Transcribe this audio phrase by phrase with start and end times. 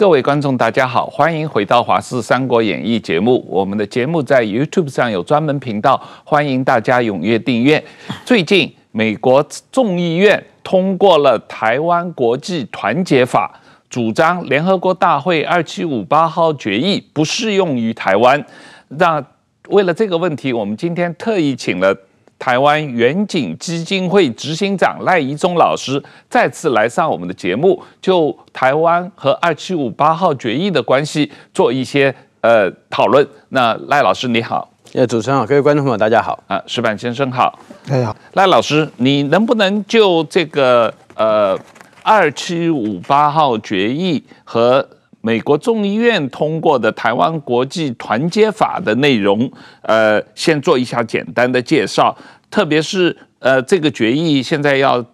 [0.00, 3.44] 各位观众，大家好，欢迎回到《华视三国演义》节目。
[3.46, 7.84] 我们的节目在 YouTube 上有专门频道，欢迎大家踊跃订阅。
[8.24, 13.52] 最近，美国众议院通过了《台湾国际团结法》，
[13.90, 18.42] 主张联合国大会二七五八号决议不适用于台湾。
[18.88, 19.22] 那
[19.68, 21.94] 为了这个问题，我们今天特意请了。
[22.40, 33.24] 台湾远景基金会执行长赖怡中老师再次来上我们的节目，就台湾和二七五八号决议的关系做一些呃讨论。
[33.50, 36.42] 那赖老师你好，呃，主持人好，各位观众朋友大家好。
[36.46, 41.58] 啊，石板先生好，大家好，赖老师，你能不能就这个呃
[42.02, 44.88] 二七五八号决议和
[45.22, 49.50] 美国众议院通过的《台湾国际团结法》的内容，
[49.82, 52.16] 呃，先做一下简单的介绍。
[52.50, 55.04] 特别是，呃，这个决议现在要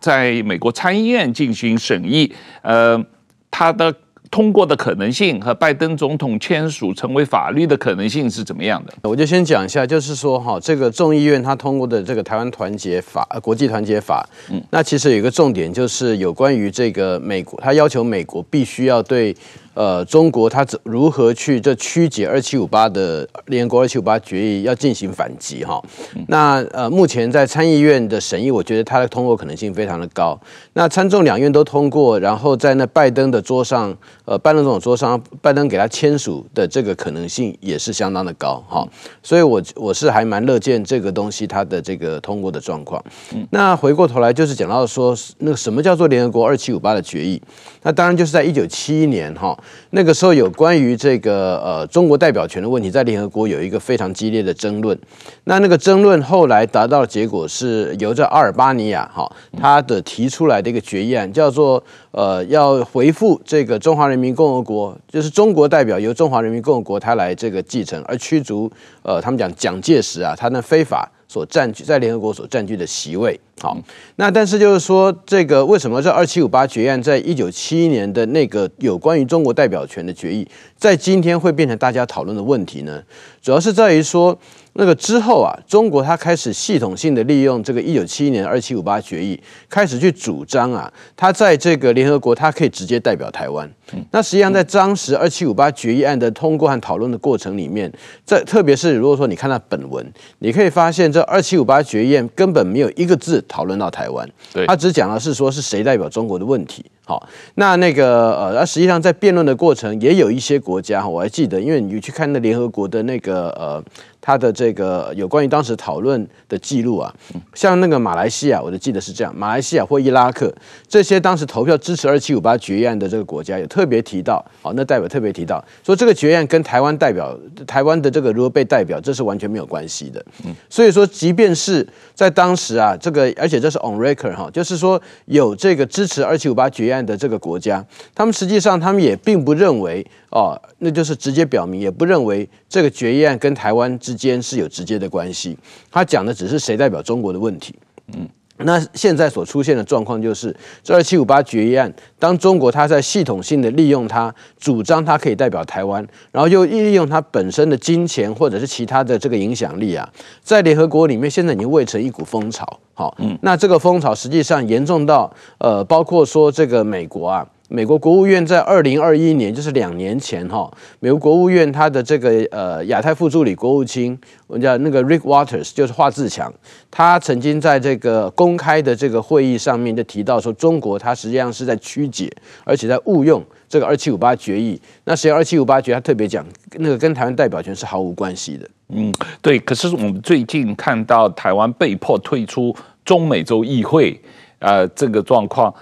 [0.00, 2.32] 在美国参议院进行审议，
[2.62, 3.04] 呃，
[3.50, 3.92] 它的
[4.30, 8.92] 通过的可能性和拜登总统签署成为法律的可能性是怎么样的？
[9.02, 19.34] 我就先讲一下，就是说哈，这个众议院他通过的这个《台湾团结法》呃，国际团结法，嗯，那其实有一个重点，就是有关于这个美国，他要求美国必须要对。
[19.76, 25.82] 呃，中国它如何去这曲解二七五八的联合国二七五八决议，要进行反击哈？
[26.28, 30.40] 那呃，目前在参议院的审议，我觉得它的通过可能性非常的高。
[30.72, 38.88] 那参众两院都通过，然后在那拜登的桌上，呃，拜登总统桌上，拜登给他签署的这个可能性也是相当的高哈。
[39.22, 43.04] 所以我我是还蛮乐见这个东西它的这个通过的状况。
[43.50, 47.38] 那回过头来就是讲到说，那个什么叫做联合国二七五八的决议？
[47.82, 49.54] 那当然就是在一九七一年哈。
[49.90, 54.98] 那个时候有关于这个呃中国代表权的问题，在联合国有一个非常激烈的争论。
[55.44, 68.70] 那那个争论后来达到的结果是由这阿尔巴尼亚哈他的提出来的一个决议案，叫做呃要回复这个中华人民共和国，就是中国代表由中华人民共和国他来这个继承，而驱逐
[69.02, 73.38] 呃他们讲蒋介石啊他那非法所占据在联合国所占据的席位。
[73.60, 73.76] 好，
[74.16, 80.48] 那但是就是说，这个为什么这二七五八决议案在一九七一年的那个有关于中国代表权的决议，
[80.78, 83.02] 在今天会变成大家讨论的问题呢？
[83.42, 84.38] 主要是在于说，
[84.78, 93.70] 那个之后啊，中国它开始系统性的利用这个一九七一年二七五八决议，开始去主张啊，它在这个联合国它可以直接代表台湾。
[94.10, 97.90] 那实际上在当时二七五八决议案的通过和讨论的过程里面，
[98.24, 100.04] 在特别是如果说你看到本文，
[100.40, 103.42] 你可以发现这二七五八决议案根本没有一个字。
[103.48, 106.84] 讨论到台湾，对，他只讲的是说是谁代表中国的问题。
[107.04, 113.82] 好，那那个呃，那实际上在辩论的过程，也有一些国家，我还记得，因为你去看那联合国的那个呃。
[114.26, 117.14] 他的这个有关于当时讨论的记录啊，
[117.54, 120.52] 像那个马来西亚，我就记得是这样，马来西亚或伊拉克
[120.88, 127.38] 这些当时投票支持二七五八决议案的这个国家，有特别提到，好，那代表特别提到说这个决议案跟台湾代表
[127.68, 130.20] 台湾的这个如何被代表，这是完全没有关系的。
[130.68, 140.04] 所以说，即便是在当时啊，这个而且这是 on record 哈，就是说有这个支持二七五八决议案的这个国家，他们实际上他们也并不认为
[140.36, 145.56] 哦，那就是直接表明，也不认为这个决议案跟台湾之间是有直接的关系，
[145.90, 147.74] 他讲的只是谁代表中国的问题。
[148.14, 160.06] 嗯，那现在所出现的状况就是，这二七五八决议案，当中国他在系统性的利用它，主张它可以代表台湾，然后又利用它本身的金钱或者是其他的这个影响力啊，
[160.42, 162.78] 在联合国里面现在已经蔚成一股风潮。
[162.92, 167.48] 好，嗯，那这个风潮实际上严重到呃，包括说这个美国啊。
[167.68, 174.16] 美国国务院在二零二一年，就是两年前哈，美国国务院他的这个呃亚太副助理国务卿，
[174.46, 176.52] 我们叫那个 Rick Waters，就是华智强，
[176.92, 182.30] 他曾经在这个公开的这个会议上面就提到说，中国它实际上是在曲解，
[182.62, 184.80] 而且在误用这个二七五八决议。
[185.02, 188.68] 那实际上二七五八决议他特别讲，那个跟台湾代表权是毫无关系的。
[188.90, 189.12] 嗯，
[189.42, 189.58] 对。
[189.58, 192.72] 可是我们最近看到台湾被迫退出
[193.04, 194.20] 中美洲议会，
[194.60, 195.74] 呃，这个状况。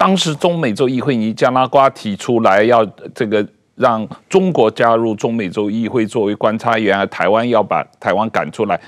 [0.00, 2.82] 当时中美洲议会尼加拉瓜提出来要
[3.14, 8.80] 这个让中国加入中美洲议会作为观察员，而台湾要把台湾赶出来，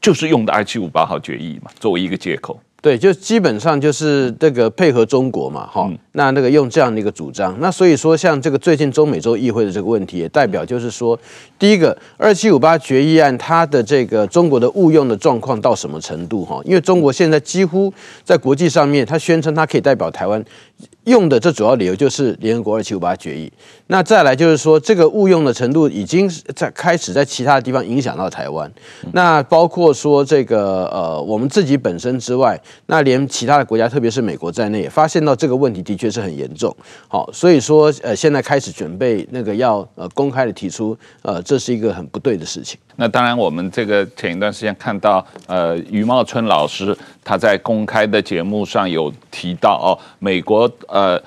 [0.00, 2.60] 就是用的二七五八号决议嘛，作为一个借口。
[2.84, 11.18] 对，就基本上就是这个配合中国嘛，哈、嗯，那那个用这样的一个主张，那所以说像这个最近中美洲议会的这个问题，也代表就是说，
[11.58, 16.60] 第一个二七五八决议案它的这个中国的误用的状况到什么程度哈？
[16.66, 17.90] 因为中国现在几乎
[18.22, 20.44] 在国际上面，它宣称它可以代表台湾。
[21.04, 23.52] 用的这主要理由就是联合国二七五八决议。
[23.88, 28.70] 那再来就是说，这个误用的程度已经在开始在其他的地方影响到台湾。
[29.12, 36.74] 那包括说这个呃，我们自己本身之外，那连其他的国家，特别是美国在内，也发现到这个问题的确是很严重。
[37.06, 42.78] 好，所以说呃，现在开始准备那个要呃公开的提出呃，这是一个很不对的事情。
[42.96, 51.20] 那当然，我们这个前一段时间看到呃，余茂春老师他在公开的节目上有提到哦，美国呃。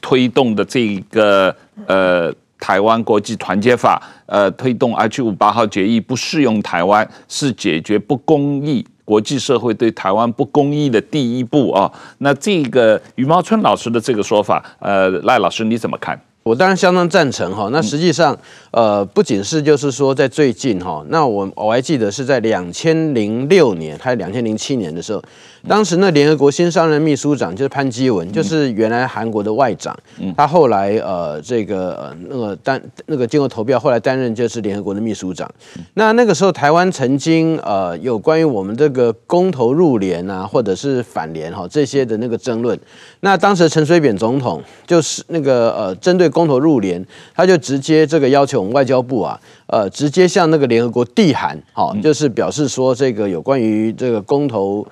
[0.00, 1.52] 推动的这一个
[1.88, 11.90] 呃台湾国际团结法，呃推动 H 五八号决议不适用台湾，是解决不公义国际社会对台湾不公义的第一步啊。
[12.18, 16.16] 那这个余茂春老师的这个说法，呃赖老师你怎么看？
[16.48, 17.68] 我当然相当赞成哈。
[17.70, 18.36] 那实际上，
[18.70, 25.22] 呃，不仅是就是说在最近哈，那我我还记得是在两千零六年还是两千零七年的时候，
[25.66, 29.98] 当时那联合国新上任秘书长就是潘基文，就是原来韩国的外长，
[30.36, 35.50] 他后来呃这个呃那个担那个经过投票后来担任就是联合国的秘书长。
[35.94, 42.78] 那那个时候台湾曾经呃有关于我们这个公投入联啊，或者是反联哈这些的那个争论。
[43.20, 46.28] 那当时陈水扁总统就是那个呃针对。
[46.28, 47.04] 公投入联，
[47.34, 54.86] 他就直接这个要求我们外交部啊，呃，直接向那个联合国递函，好，就是表示说这个有关于这个公投，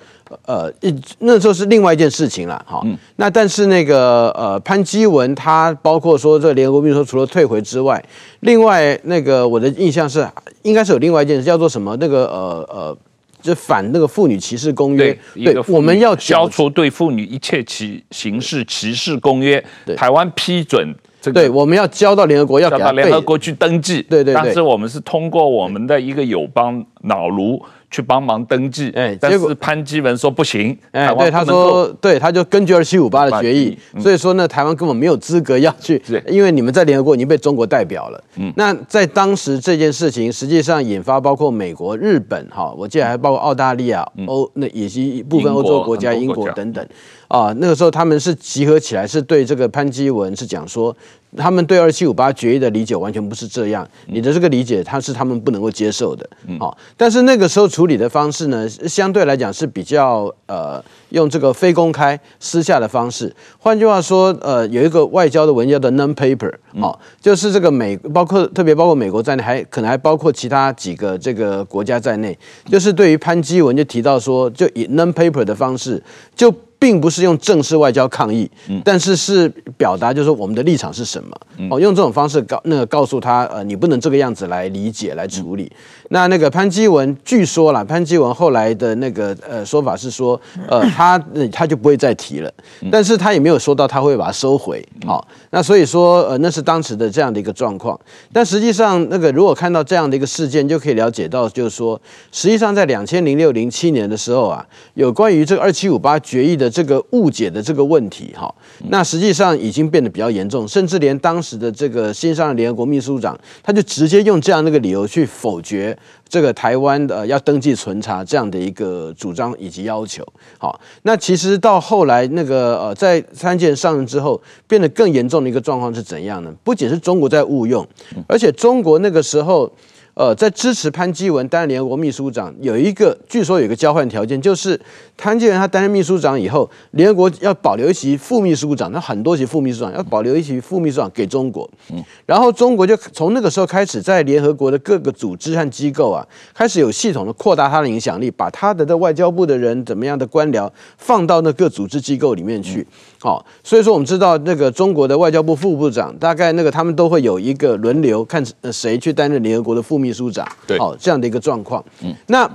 [0.45, 2.87] 呃，一那时候是另外一件事情了，好，
[3.17, 8.03] 那但是那个呃潘基文他包括说这联合国秘书除了退回之外，
[8.41, 10.29] 另外那个我的印象是
[10.63, 12.99] 应该是有另外一件事叫做什么那个呃呃。
[13.43, 19.65] 就反那个妇女歧视公约，对，对我们要消除对妇女一切歧形式歧视公约。
[19.85, 20.93] 对，台湾批准
[21.27, 24.03] 这个，对，我们要交到联合国，要给到联合国去登记。
[24.03, 27.61] 对对对，当时我们是通过我们的一个友邦脑卢。
[27.91, 38.25] 去帮忙登记，哎，但是潘基文说不行，哎，对，他说，对，他就根据二七五八的决议，所以说呢，台湾根本没有资格要去，因为你们在联合国已经被中国代表了。
[38.37, 46.87] 嗯，那在当时这件事情实际上引发包括美国、日本，哈，我记得还包括澳大利亚、欧，那以及部分欧洲国家、英国等等，
[47.29, 50.95] 啊，那个时候他们是集合起来，是对这个潘基文是讲说。
[51.37, 56.29] 他们对二七五八决议的理解完全不是这样，你的这个理解，他是他们不能够接受的。
[56.59, 63.35] 好，但是那个时候处理的方式呢，相对来讲是比较呃，用这个非公开、私下的方式。
[63.59, 72.37] 换句话说，呃，有一个外交的文件叫做 non-paper，好，就是这个美，包括特别包括美国在内，还可能还包括其他几个这个国家在内，
[72.71, 76.03] 就是对于潘基文就提到说，就以 non-paper 的方式
[76.35, 76.53] 就。
[76.79, 78.49] 并不是用正式外交抗议，
[78.85, 81.37] 但是是表达就是说我们的立场是什么
[81.71, 85.73] 哦，用这种方式告那个告诉他呃，你不能这个样子来理解来处理。
[86.11, 91.19] 那那个潘基文据说啦，潘基文后来的那个呃说法是说呃他
[91.51, 92.53] 他就不会再提了，
[92.93, 94.87] 但是他也没有说到他会把它收回。
[95.07, 97.99] 好，那所以说呃那是当时的这样的一个状况。
[98.33, 102.01] 但实际上那个如果看到这样的一个事件，就可以了解到就是说，
[102.31, 104.65] 实际上在两千零六零七年的时候啊，
[104.95, 106.66] 有关于这个二七五八决议的。
[106.69, 108.53] 这个误解的这个问题，哈，
[108.89, 115.97] 那实际上已经变得比较严重，甚至连当时的这个新上任联合国秘书长，他就直接用这样的一个理由去否决
[116.29, 120.27] 这个台湾的要登记存查这样的一个主张以及要求。
[120.59, 126.53] 好，那其实到后来那个呃，在参见上任之后，变得更严重的一个状况是怎样呢？
[126.65, 127.87] 不仅是中国在误用，
[128.27, 129.71] 而且中国那个时候。
[130.17, 134.81] 呃，在支持潘基文担任联合国秘书长，有一个据说有一个交换条件，就是
[135.15, 152.87] 潘基文他担任秘书长以后，联合国要保留一席副秘书长，那很多席副秘书长要保留一席副秘书长给中国，嗯，然后中国就从那个时候开始，在联合国的各个组织和机构啊，开始有系统的扩大他的影响力，把他的的外交部的人怎么样的官僚放到那各组织机构里面去。
[153.19, 161.85] 好，所以说我们知道那个中国的外交部副部长，大概那个他们都会有一个轮流看谁去担任联合国的副秘书长，对，好这样的一个状况。
[162.03, 162.49] 嗯，那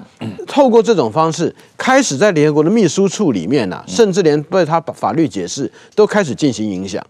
[0.47, 7.03] 透过这种方式，开始在联合国的秘书处里面啊，甚至连对他法律解释都开始进行影响。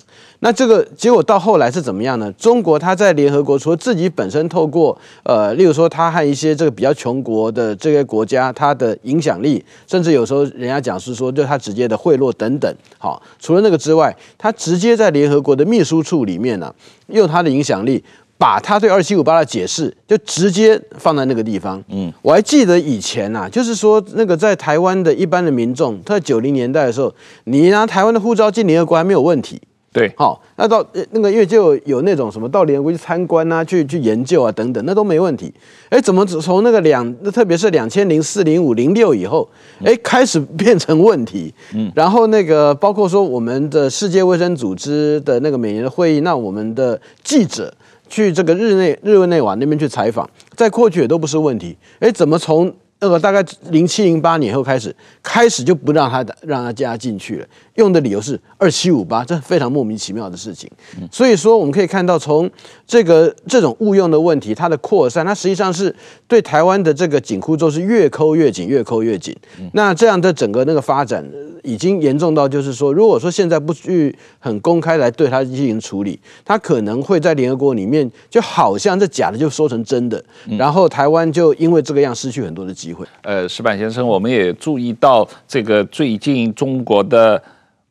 [0.43, 2.31] 那这个结果到后来是怎么样呢？
[2.35, 12.75] 中国它在联合国除了自己本身透过呃，例如说他和一些这个比较穷国的这些国家，它的影响力，甚至有时候人家讲是说对他直接的贿赂等等。
[12.97, 16.75] 好，除了那个之外，他直接在联合国的秘书处里面呢、啊，
[17.09, 18.03] 用他的影响力，
[18.39, 21.79] 把他对二七五八的解释就直接放在那个地方。
[21.89, 29.61] 嗯，我还记得以前呐、啊，就是说那个在台湾的一般的民众，他在九零年代的时候，你拿台湾的护照进联合国还没有问题。
[29.93, 35.53] 对，好，那到那个因为就有，有那种什么到联合国去参观啊，去去研究啊等等，那都没问题。
[35.89, 39.49] 哎，怎么从那个两，特别是两千零四、零五、零六以后，
[39.83, 41.53] 哎，开始变成问题？
[41.73, 47.73] 嗯，然后那个包括说我们的世界卫生组织的那个每年的会议，那我们的记者
[48.07, 51.75] 去这个日内日内瓦那边去采访，在过去也都不是问题。
[51.99, 57.47] 哎，怎么从那个大概零七零八年后开始，开始就不让他让他加进去了？
[57.81, 60.69] 用的理由是二七五八，这非常莫名其妙的事情。
[61.11, 62.49] 所以说，我们可以看到，从
[62.85, 65.93] 这个这种误用的问题，它的扩散，它实际上是
[66.27, 69.35] 对台湾的这个紧箍咒是越抠越紧，越抠越紧。
[69.73, 71.25] 那这样的整个那个发展，
[71.63, 80.23] 已经严重到就是说，如果说现在不去很公开来对它进行处理，它可能会在联合国里面，就好像这假的就说成真的，
[80.57, 83.05] 然后台湾就因为这个样失去很多的机会。
[83.23, 87.41] 呃，石板先生，我们也注意到这个最近中国的。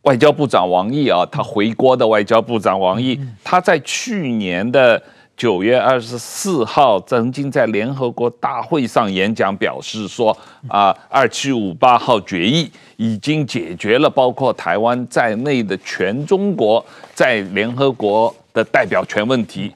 [0.03, 5.01] 外交部长王毅啊，他回国的外交部长王毅，他在去年的
[5.37, 10.37] 九月二十四号曾经在联合国大会上演讲，表示说
[10.69, 19.71] 啊，二七五八号决议已经解决了包括台湾在内的全中国在联合国的代表权问题，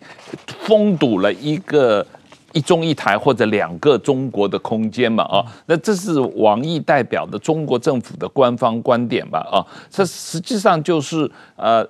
[0.60, 2.06] 封堵了一个。
[2.54, 11.86] 一中一台或者两个中国的空间嘛啊，那这是王毅代表的中国政府的官方观点吧啊，这实际上就是呃。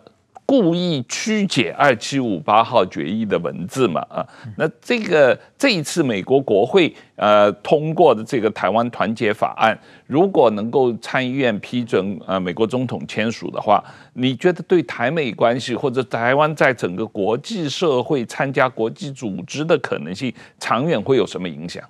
[0.47, 13.83] 故意曲解二七五八号决议的文字嘛啊，那这个这一次美国国会呃通过的这个台湾团结法案，如果能够参议院批准呃美国总统签署的话，
[14.13, 21.83] 你觉得对台美关系或者台湾在整个国际社会参加国际组织的可能性，长远会有什么影响？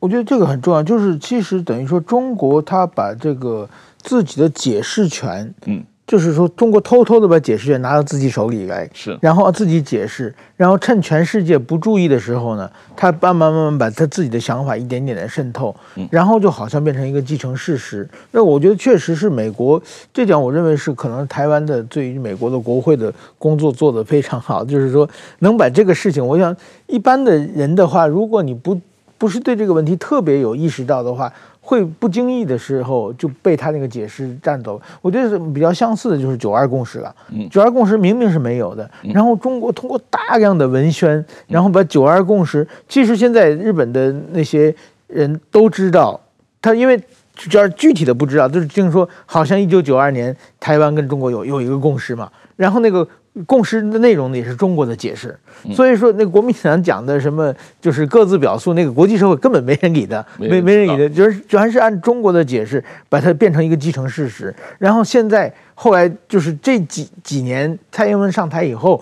[0.00, 5.84] 我觉得这个很重要，就是其实等于说中国他把这个自己的解释权，嗯。
[6.10, 15.72] 就是说，中国偷偷的把解释权拿到自己手里来，是，然后自己解释，然后趁全世界不注意的时候呢，他慢慢慢慢把他自己的想法一点点的渗透，
[16.10, 18.08] 然后就好像变成一个既成事实。
[18.32, 19.80] 那我觉得确实是美国
[20.12, 26.56] 这点，我认为是可能台湾的对于美国的国会的工作做得非常好，就是说能把这个事情，我想
[26.88, 28.76] 一般的人的话，如果你不
[29.16, 31.32] 不是对这个问题特别有意识到的话。
[31.70, 37.14] 会不经意的时候就被他那个解释占走，我觉得比较相似的，就是九二共识了。
[37.48, 44.74] 九二共识明明是没有的，然后中国通过大量的文宣，然后把九二共识，其实现在日本的那些
[45.06, 46.20] 人都知道，
[46.60, 47.00] 他因为
[47.36, 53.06] 只要具体的不知道，就是听说好像一九九二年台湾跟中国有有一个共识嘛，然后那个。
[53.46, 55.38] 共识的内容呢，也是中国的解释，
[55.72, 64.52] 所以说那个国民党讲的什么就是各自表述，那个国际社会根本没人理的，没没人理的，就是全是按中国的解释把它变成一个既成事实。
[64.78, 69.00] 然后现在后来就是这几几年蔡英文上台以后，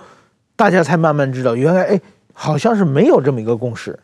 [0.54, 2.00] 大家才慢慢知道，原来哎
[2.34, 3.98] 好像是没有这么一个共识。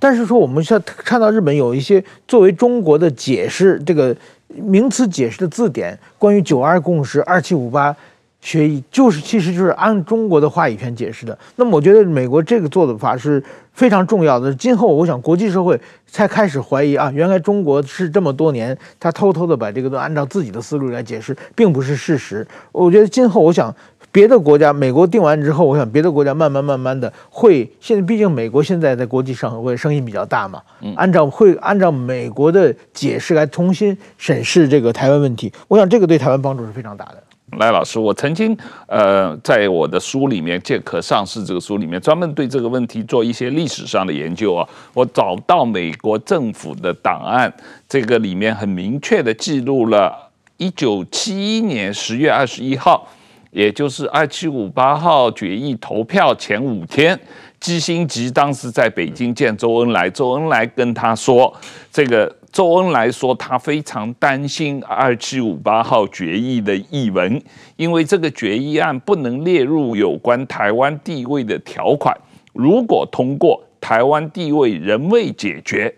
[0.00, 4.14] 但是说我们现在看到日本有一些作为中国的解释这个
[4.48, 7.96] 名词解释的字典，关于九二共识、二七五八。
[8.40, 11.36] 决议就是，其实就是按中国的话语权解释的。
[11.56, 13.42] 那么，我觉得美国这个做的法是
[13.72, 14.54] 非常重要的。
[14.54, 22.46] 今后，我想国际社会才开始怀疑啊，原来中国是这么多年，他偷偷的把这个都按照自己的思路来解释，并不是事实。
[22.70, 23.74] 我觉得今后，我想
[24.12, 27.68] 别的国家，美国定完之后，我想别的国家慢慢慢慢的会。
[27.80, 30.62] 现在毕竟美国现在在国际上会声音比较大嘛，
[30.94, 35.52] 按照会按照美国的解释来重新审视这个台湾问题。
[35.66, 37.22] 我想这个对台湾帮助是非常大的。
[37.56, 44.68] 赖老师，我曾经呃，在我的书里面《借壳上市》这个书里面，专门对这个问题做一些历史上的研究啊。
[44.92, 47.52] 我找到美国政府的档案，
[47.88, 53.08] 这个里面很明确的记录了，一九七一年十月二十一号，
[53.50, 57.18] 也就是二七五八号决议投票前五天，
[57.60, 61.54] 基辛吉当时在北京见周恩来，周恩来跟他说
[61.92, 62.34] 这个。
[62.50, 67.40] 周恩来说，他非常担心二七五八号决议的译文，
[67.76, 72.16] 因为这个决议案不能列入有关台湾地位的条款。
[72.54, 75.94] 如果通过，台湾地位仍未解决。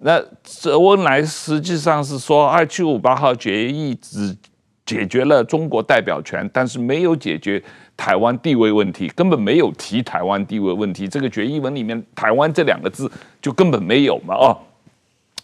[0.00, 4.36] 那周恩来实际上是说，二七五八号决议只
[4.84, 7.60] 解决了中国代表权，但是没有解决
[7.96, 11.08] 台湾地位问题，根本没有提台湾地位问题。
[11.08, 13.10] 这个决议文里面“台湾”这两个字
[13.40, 14.34] 就根本没有嘛？
[14.34, 14.58] 哦。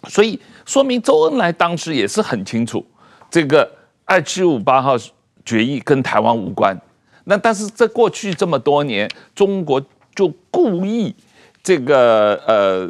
[0.09, 2.85] 所以说明周恩来当时也是很清楚，
[3.31, 3.71] 这个
[4.05, 4.97] 二七五八号
[5.45, 6.79] 决议跟台湾无关。
[7.25, 9.81] 那但是在过去这么多年，中国
[10.15, 11.15] 就故意
[11.63, 12.89] 这个呃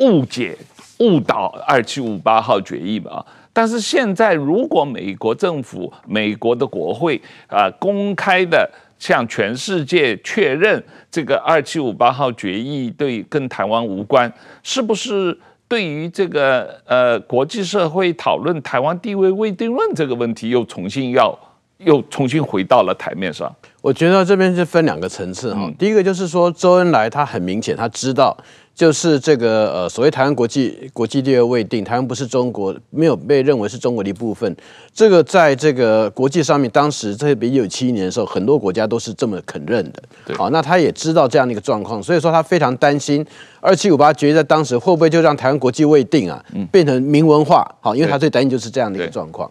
[0.00, 0.56] 误解
[0.98, 3.26] 误导二七五八号决议嘛啊。
[3.52, 21.36] 但是现在，如果美国政府、美国的国会啊、呃、公开的向全世界确认这个二七五八号决议对跟台湾无关，是不是对于这个呃国际社会讨论台湾地位未定论这个问题又重新要
[21.78, 23.52] 又重新回到了台面上？
[23.80, 25.70] 我觉得这边是分两个层次哈。
[25.78, 28.36] 第一个就是说，周恩来他很明显他知道。
[28.74, 34.56] 就是这个呃，所谓台湾国际国际地位未定，台湾不是中国，没有被认为是中国的一部分。
[34.94, 40.02] 这个在这个国际上面，当时特别一九七一年的时候，很多国家都是这么肯认的。
[40.34, 43.24] 好，那他也知道这样的一个状况，所以说他非常担心
[43.60, 47.70] 二七五八决议在当时会不会就让台湾国际未定啊，变成明文化。
[47.80, 49.50] 好，因为他最担心就是这样的一个状况。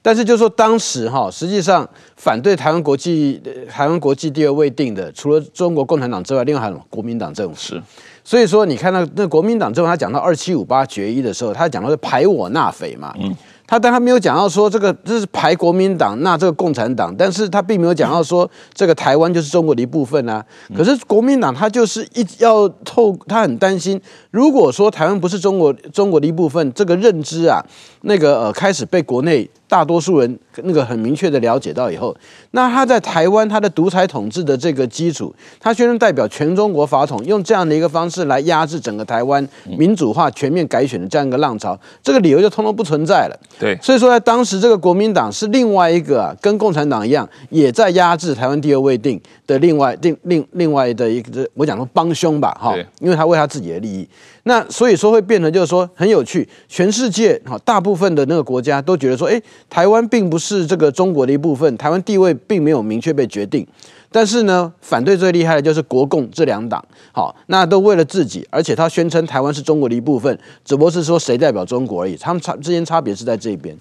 [0.00, 7.82] 但是就是说当时哈，实际上反对台湾国际台湾国际地位未定的，除了中国共产党之外，另外还有国民党政府是。
[8.28, 13.10] 所以说，你看到那国民党之后，他讲到二七五八决议的时候，他讲到是排我纳匪嘛。
[13.18, 13.34] 嗯。
[13.66, 20.44] 他但他没有讲到说这个这是排国民党纳这个共产党，但是他并没有讲到说这个台湾就是中国的一部分啊。
[20.74, 23.98] 可是国民党他就是一要透，他很担心，
[24.30, 27.62] 如果说台湾不是中国中国的一部分，这个认知啊，
[28.02, 29.48] 那个呃开始被国内。
[29.68, 32.16] 大多数人那个很明确的了解到以后，
[32.52, 39.46] 那他在台湾他的独裁统治的这个基础，他宣称代表全中国法统，用这样的一个方式来压制整个台湾
[39.76, 43.38] 民主化、全面改选的这样一个浪潮，这个理由就通通不存在了。
[43.58, 54.06] 对，所以说在当时这个国民党是另外一个、啊、跟共产党一样，也在压制台湾地位未定的另外另另另外的一个，我讲说帮凶吧，哈，因为他为他自己的利益。
[54.44, 63.66] 那所以说会变成就是说很有趣，全世界哈大部分的那个国家都觉得说，哎，台湾并不是这个中国的一部分，台湾地位并没有明确被决定。
[64.10, 73.74] 但是呢，反对最厉害的就是国共这两党，好，那都为了自己，而且他宣称台湾是中国的一部分，只不过是说谁代表中国而已，他们差之间差别是在这边。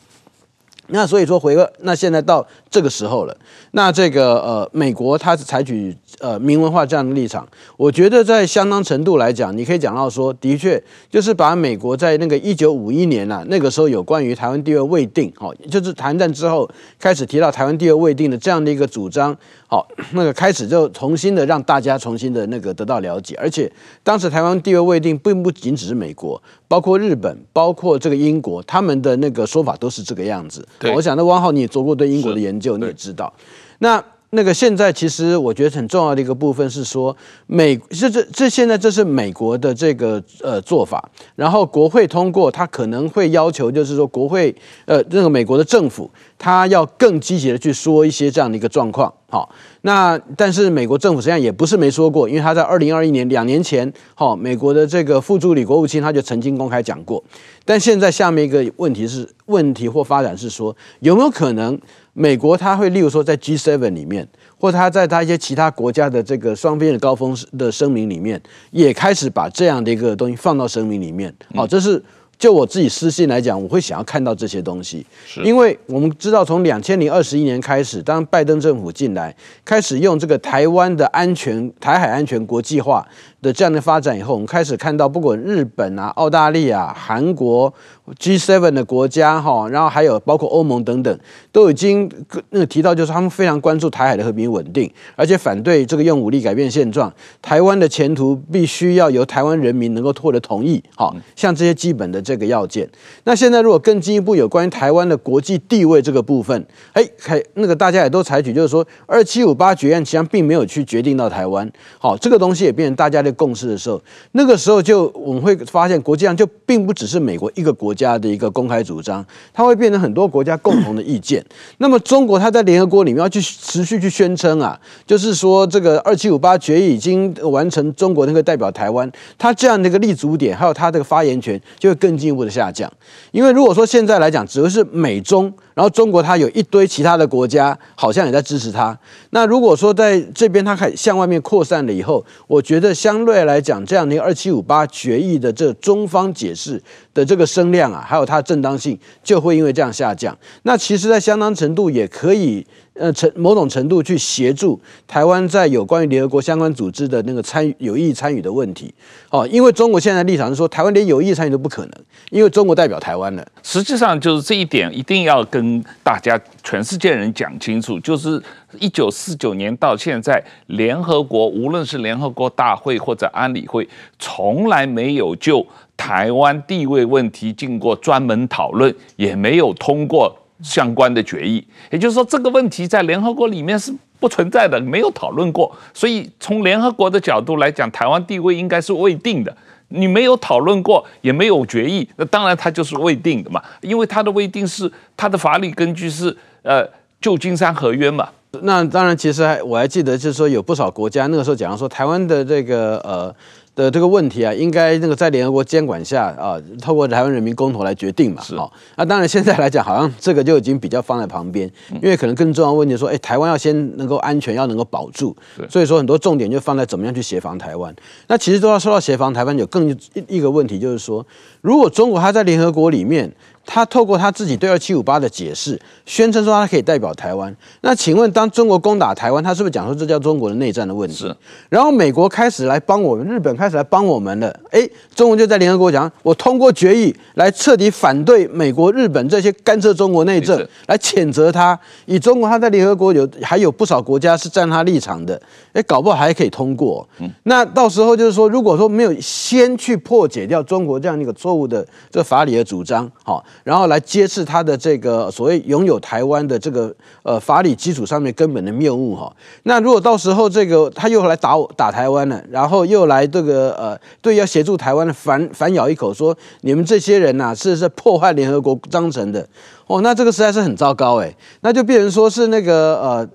[0.90, 3.38] 那所以说回个，那现在到这个时候了，
[3.78, 16.68] 那这个呃，美国它是采取呃明文化这样的立场，我觉得在相当程度来讲，你可以讲到说，的确就是把美国在那个一九五一年啊，那个时候有关于台湾地位未定，好，就是谈战之后
[17.00, 19.38] 开始提到台湾地位未定的这样的一个主张。
[19.68, 30.68] 好，那个开始就重新的让大家重新的那个得到了解，而且当时台湾地位未定，并不仅只是美国，包括日本，包括这个英国，他们的那个说法都是这个样子。
[30.80, 33.32] 对，我想那汪浩你也做过对英国的研究，你也知道，
[33.80, 34.04] 那。
[34.32, 49.12] 那个现在其实我觉得很重要的一个部分是说，美这这这现在这是美国的这个呃做法，然后国会通过，他可能会要求就是说国会呃那个美国的政府，他要更积极的去说一些这样的一个状况。
[49.30, 49.50] 好，
[49.82, 57.22] 那但是美国政府实际上也不是没说过，因为他在二零二一年两年前，好，美国的这个副助理国务卿他就曾经公开讲过，
[57.66, 61.78] 但现在下面一个问题是问题或发展是说有没有可能？
[62.14, 64.28] 美国他会，例如说在 G7 里面，
[64.60, 71.32] 或他在他一些其他国家的这个双边的高峰的声明里面，也开始把这样的一个东西放到声明里面。
[71.54, 72.04] 好，这是
[72.40, 75.06] 就我自己私信来讲，我会想要看到这些东西，
[75.44, 83.04] 因为我们知道从两千零二十一年开始，当拜登政府进来，开始用这个台湾的安全、台海安全国际化
[83.42, 87.74] 的这样的发展以后，我们开始看到不管日本啊、澳大利亚、韩国。
[88.22, 91.20] G7 的国家哈，然后还有包括欧盟等等，
[91.52, 92.10] 都已经
[92.52, 97.14] 那个提到，就是他们非常关注台海的和平稳定，而且反对这个用武力改变现状。
[97.42, 102.90] 台湾的前途必须要由台湾人民能够获得同意，好，像这些基本的这个要件。
[103.26, 111.70] 那现在如果更进一步有关于台湾的国际地位这个部分，哎，还那个大家也都采取，就是说二七五八决议案实际上并没有去决定到台湾，
[112.00, 121.46] 好，这个东西也变成大家的共识的时候，那个时候就我们会发现国际上就并不只是美国一个国家的一个公开主张，它会变成很多国家共同的意见。
[121.78, 132.92] 那么中国它在联合国里面要去持续去宣称啊，就是说这个二七五八决议已经完成，中国那个代表台湾，它这样的一个立足点，还有它这个发言权就会更进一步的下降。
[133.32, 135.54] 因为如果说现在来讲，只会是美中。
[135.78, 138.98] 然后中国它有一堆其他的国家，好像也在支持它。
[139.30, 146.82] 那如果说在这边它开始向外面扩散了以后，我觉得相对来讲，这样的一个二七五八决议的这中方解释
[147.14, 150.36] 的这个声量啊，还有它的正当性，就会因为这样下降。
[150.64, 152.66] 那其实，在相当程度也可以。
[153.00, 158.94] 呃，程某种程度去协助台湾在有关于联合国相关组织的那个参与有意参与的问题，
[159.30, 161.92] 哦，因为中国现在立场是说台湾连有意参与都不可能，
[162.32, 163.48] 因为中国代表台湾了。
[163.64, 168.42] 实际上就是这一点一定要跟大家全世界人讲清楚，就是
[168.80, 181.66] 一九四九年到现在，联合国无论是联合国大会或者安理会，从来没有就台湾地位问题经过专门讨论，也没有通过相关的决议。
[181.92, 185.76] 也就是说，这个问题在联合国里面是不存在的，没有讨论过。
[185.94, 189.56] 所以从联合国的角度来讲，台湾地位应该是未定的。
[189.90, 193.62] 你没有讨论过，也没有决议，那当然它就是未定的嘛。
[193.82, 196.86] 因为它的未定是它的法理根据是呃
[197.22, 198.28] 旧金山合约嘛。
[198.62, 203.34] 那当然，其实还我还记得，就是说有不少国家那个时候讲到说台湾的这个呃。
[203.78, 208.42] 的这个问题啊，应该那个在联合国监管下啊，透过台湾人民公投来决定嘛。
[208.42, 215.36] 好，那当然现在来讲，好像这个就已经比较放在旁边，因为可能更重要的问题说，哎，台湾要先能够安全，要能够保住。
[215.70, 217.96] 所以说很多重点就放在怎么样去协防台湾。
[218.28, 221.24] 那其实都要说到协防台湾，有更一一个问题就是说，
[221.62, 223.32] 如果中国它在联合国里面。
[223.68, 227.54] 他透过他自己对二七五八的解释，宣称说他可以代表台湾。
[227.82, 231.16] 那请问，当中国攻打台湾，他是不是讲说这叫中国的内战的问题？
[231.16, 231.36] 是。
[231.68, 234.58] 然后美国开始来帮我们，日本开始来帮我们了。
[234.72, 241.78] 哎，中国就在联合国讲，我通过决议来彻底反对美国、日本这些干涉中国内政，来谴责他。
[242.06, 245.40] 以中国他在联合国有还有不少国家是站他立场的，
[245.74, 247.06] 哎，搞不好还可以通过。
[247.20, 247.30] 嗯。
[247.44, 253.44] 那到时候就是说，如果说没有先去破解掉中国这样一个错误的这个法理的主张，好。
[253.64, 256.94] 然后来揭示他的这个所谓拥有台湾的这个
[257.24, 259.32] 呃法理基础上面根本的谬误哈。
[259.64, 269.46] 那如果到时候这个他又来打我打台湾了，然后又来这个呃对要协助台湾的反反咬一口说你们这些人呐、啊、是是破坏联合国章程的
[269.88, 273.28] 哦，那这个实在是很糟糕哎，那就变成说是那个呃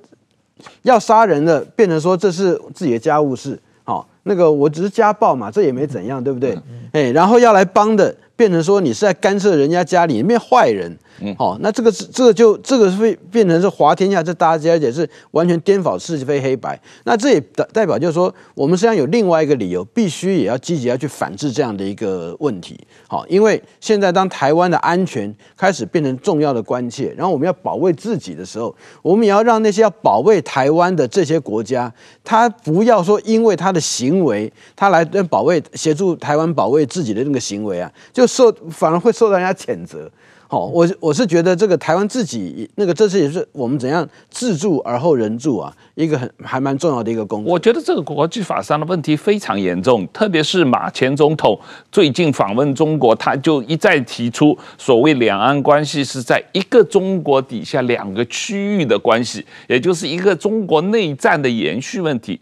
[0.83, 6.59] 要杀人的变成说这是自己的家务事好，那个我只是家暴嘛，这也没怎样对不对？
[6.93, 8.15] 哎，然后要来帮的。
[8.37, 10.99] 变成说你是在干涉人家家里面坏人。
[11.25, 16.79] 嗯，好，那这个是这个就这个会变成是滑天下，这大家而且是完全颠倒是非黑白。
[17.05, 22.79] 那这也代代表就是说，我们实际上有另外一个理由，必须也要积极要去反制这样的一个问题。
[23.07, 31.93] 好，因为现在当台湾的安全开始变成重要的关切，然后我们要保卫自己的时候，我们也要让那些要保卫台湾的这些国家，
[32.25, 40.11] 他不要说因为他的行为，他来保卫协助台湾保卫自己的那个行为啊，就受反而会受到人家谴责。
[40.53, 47.51] 哦，我我是觉得这个台湾自己那个，这次也是我们怎样自助而后人助啊，一个很还蛮重要的一个工作。
[47.51, 51.59] 我觉得这个国际法上的问题非常严重，特别是马前总统
[51.91, 62.39] 最近访问中国，他就一再提出所谓两岸关系是在一个中国底下两个区域的关系，也就是一个中国内战的延续问题。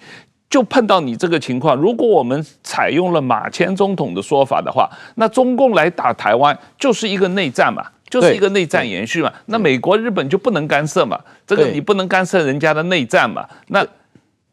[0.48, 7.86] 就碰到你这个情况，如果我们采用了马前总统的说法的话，那中共来打台湾就是一个内战嘛。
[8.10, 13.86] 就是一个内战延续嘛，那美国、日本就不能干涉嘛，这个你不能干涉人家的内战嘛，那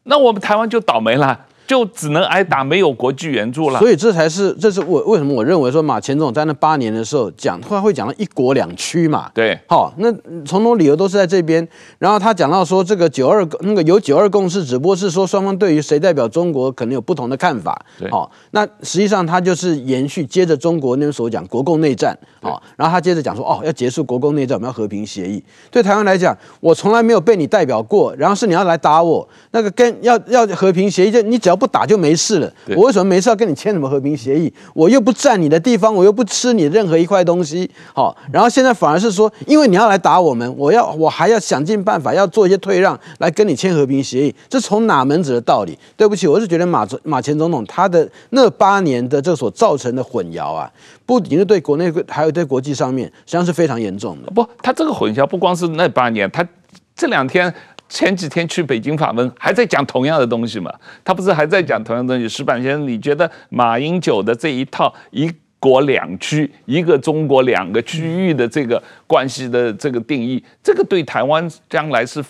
[0.04, 1.46] 那我们台湾就倒霉了。
[1.68, 3.78] 就只能挨打，没有国际援助了。
[3.78, 9.30] 所以这才是，这是我为什么我认为说马前总在那八年的时候讲，后来会讲到一国两区嘛。
[9.34, 11.68] 对，好，那种种理由都是在这边。
[11.98, 17.78] 然后他讲到说，这个九二那个有九二共识，只不过是说双方对于谁代表中国可能有不同的看法。
[17.98, 22.18] 对，好，那实际上他就是延续接着中国那边所讲国共内战。
[22.40, 25.44] 好，然后他接着讲说，哦，要结束国共内战，我们要和平协议。
[25.70, 32.50] 对台湾来讲，我从来没有被你代表过，然后是你要来打我，那个跟要要和平协议，就你只要不打就没事了。
[32.76, 34.52] 我为什么没事要跟你签什么和平协议？
[34.72, 37.68] 我又不占你的地方，我又不吃你任何一块东西。
[37.92, 44.34] 好，然后现在反而是说，因为你要来打我们，我要我还要想尽办法要做一些退让，来跟你签和平协议。
[44.48, 45.76] 这从哪门子的道理？
[45.96, 50.70] 对不起，我是觉得马马前总统他的那八年的这所造成的混淆啊，
[51.04, 54.30] 不仅是对国内，还有对国际上面，实际上是非常严重的。
[54.30, 56.46] 不，他这个混淆不光是那八年，他
[56.94, 57.52] 这两天。
[57.88, 60.72] 前几天去北京访问，还在讲同样的东西嘛？
[61.02, 62.28] 他不是还在讲同样的东西？
[62.28, 72.22] 石板先生，你觉得马英九的这一套“一国两区”、“一个中国两个区域”的这个关系的这个定义，这个对台湾将来是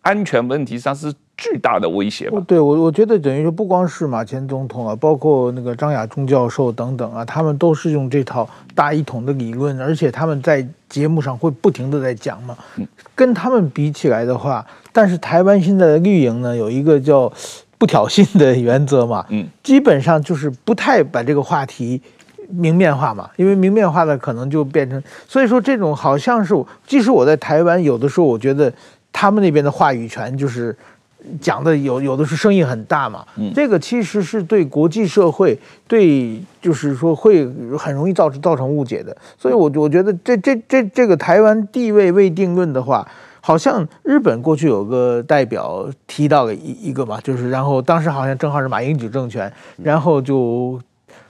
[0.00, 2.40] 安全问题上是巨大的威胁吧？
[2.46, 12.56] 对，我我觉得等于说，不光是马前总统啊，包括那个张亚中教授等等啊，他们都是用这套大一统的理论，而且他们在节目上会不停的在讲嘛。
[13.16, 14.64] 跟他们比起来的话。
[14.92, 17.32] 但是台湾现在的绿营呢，有一个叫
[17.78, 22.00] 不挑衅的原则嘛，嗯，基本上就是不太把这个话题
[22.50, 26.54] 明面化嘛，因为明面化的可能就变成，所以说这种好像是，
[26.86, 28.70] 即使我在台湾，有的时候我觉得
[29.10, 30.76] 他们那边的话语权就是
[31.40, 37.46] 讲的有有的是声音很大嘛，嗯，这个其实是对国际社会对就是说会
[37.78, 43.06] 很容易造成造成误解的，所以我我觉得这这这这个台湾地位未定论的话，
[43.40, 50.80] 好像日本过去有个代表提到了一一个嘛，就是然后当时好像正好是马英九政权，然后就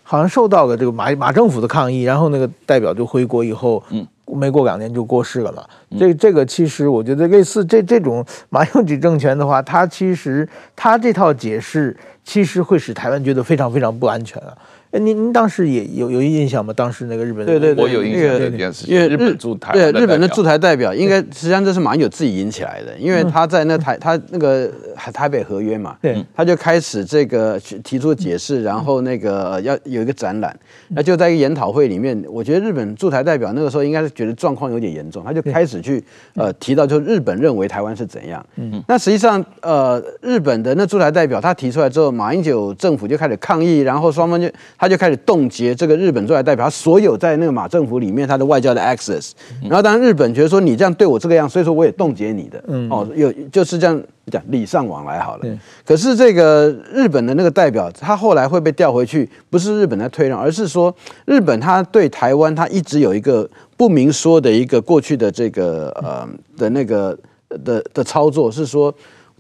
[0.03, 4.07] 好像受到了这个马马政府的抗议，然后那个代表就回国以后，嗯。
[4.27, 5.65] 没过两年就过世了嘛？
[5.99, 14.57] 这这个其实我觉得类似这这种马英九政权的话，他其实他这套解释其实会使台湾觉得非常非常不安全啊。
[14.99, 16.73] 您您当时也有有印象吗？
[16.75, 24.71] 当时那个日本对对对，我有印象这件事情，因为日本驻台对日本的驻台代表，应该实际上这是马英九自己引起来的，因为他在那台他那个
[25.15, 30.55] 台北合约嘛，对，他就开始这个提出解释，然后那个要有一个展览，
[30.89, 44.47] 那就在一个研讨会里面，我觉得日本驻台代表那个时候应该是觉得状况有点严重，他就开始去呃提到，就日本认为台湾是怎样，嗯，那实际上呃日本的那驻台代表他提出来之后，马英九政府就开始抗议，然后双方就。
[44.83, 49.31] 他就开始冻结这个日本驻台代表他所有在那个马政府里面他的外交的 access，
[49.63, 55.59] 然后当然日本觉得说你这样对我这个样，所以说我也冻结你的，哦，有就是这样讲礼尚往来好了。
[55.87, 60.93] 可是这个日本的那个代表他后来会被调回去，不是日本在退让，而是说
[61.27, 67.17] 日本他对台湾他一直有一个不明说的一个过去的这个呃的那个
[67.65, 68.93] 的的操作是说。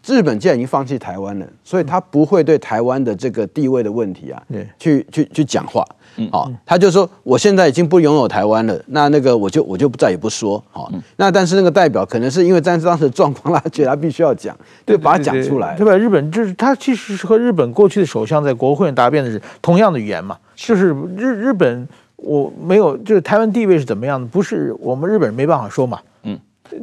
[0.06, 4.42] 日本既然已经放弃台湾了，所以他不会对台湾的这个地位的问题啊，
[4.78, 5.86] 去去去讲话。
[6.30, 10.62] 好，他就说我现在已经不拥有台湾了，那那个我就我就再也不说。
[10.70, 14.54] 好，那但是那个代表可能是因为当时当时的状况，他觉得他必须要讲，
[14.86, 15.96] 就把它讲出来，对吧？
[15.96, 25.98] 日本就是他其实是和日本过去的首相在国会答辩的是同样的语言嘛，就是日日本我没有就是台湾地位是怎么样的，不是我们日本人没办法说嘛。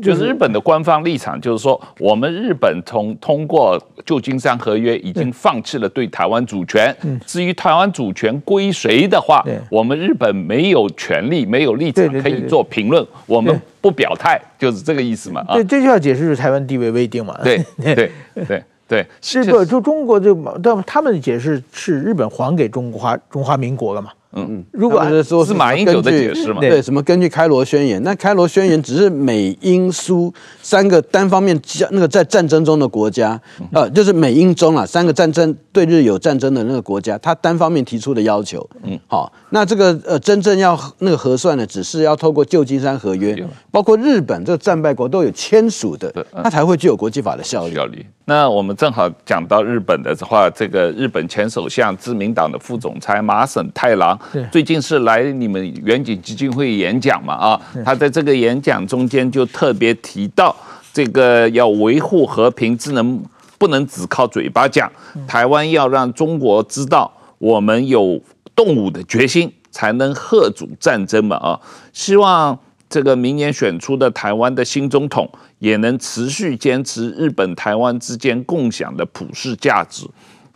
[0.01, 6.95] 就是日本的官方立场，就是说，我们日本从通过旧金山合约已经放弃了对台湾主权。
[7.25, 15.43] 至于台湾主权归谁的话，我们日本没有权利、没有立场可以做评论，我们不表态，就是这个意思嘛。
[15.53, 17.37] 对，这就要解释是台湾地位未定嘛。
[17.43, 19.63] 对 对对对，是不？
[19.65, 24.11] 就中国就但他们的解释是日本还给中华中华民国了嘛？
[24.31, 26.61] 嗯嗯，如果是说是马英九的解释嘛？
[26.61, 28.01] 对，什么根据开罗宣言？
[28.03, 33.39] 那开罗宣言只是美英苏三个单方面那个在战争中的国家，
[33.73, 38.67] 呃，就是美英中啊三个战争对日有战争的那个国家，他单方面提出的要求。
[38.83, 43.35] 嗯，好，那这个呃真正要那个核算的，只是要透过旧金山合约，
[43.71, 46.13] 包括日本这个战败国都有签署的，
[46.43, 47.73] 它才会具有国际法的效力。
[47.73, 48.05] 效力。
[48.25, 54.18] 那我们正好讲到日本的话，这个日本前首相自民党的副总裁麻省太郎。
[54.51, 57.33] 最近是来你们远景基金会演讲嘛？
[57.33, 60.55] 啊，他在这个演讲中间就特别提到，
[60.93, 63.21] 这个要维护和平，只能
[63.57, 64.91] 不能只靠嘴巴讲。
[65.27, 68.21] 台湾要让中国知道，我们有
[68.55, 71.35] 动武的决心，才能吓阻战争嘛？
[71.37, 71.59] 啊，
[71.93, 72.57] 希望
[72.89, 75.29] 这个明年选出的台湾的新总统，
[75.59, 80.05] 也能持续坚持日本台湾之间共享的普世价值。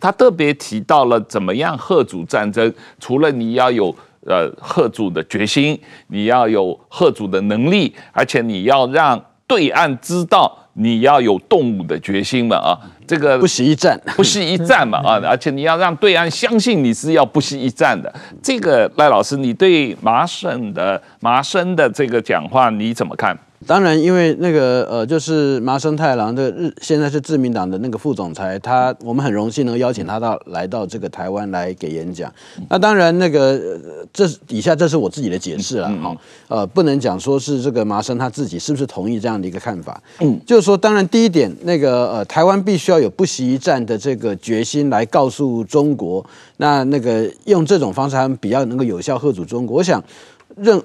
[0.04, 3.88] 他特别提到了怎么样贺主战争，除了你要有
[4.26, 18.14] 呃贺主的决心，你要有贺主的能力，而且你要让对岸知道你要有动武的决心嘛啊，这个不惜一战，不惜一战嘛啊，而且你要让对岸相信你是要不惜一战的。
[18.42, 23.34] 这个赖老师，你对麻省的麻生的这个讲话你怎么看？
[23.66, 32.30] 当然，因为那个呃，就是麻生太郎的日，现在是自民党的那个副总裁，他我们很荣幸能邀请他到来到这个台湾来给演讲。
[32.68, 33.78] 那当然，那个
[34.12, 36.16] 这底下这是我自己的解释了哈，
[36.48, 40.00] 呃，不能讲说是这个麻生他自己是不是同意这样的一个看法。
[40.20, 46.24] 嗯，就是说，当然第一点，那个呃，台湾必须要有不惜一战的这个决心来告诉中国，
[46.58, 49.78] 那那个用这种方式还比较能够有效吓阻中国。
[49.78, 50.02] 我想
[50.56, 50.80] 任。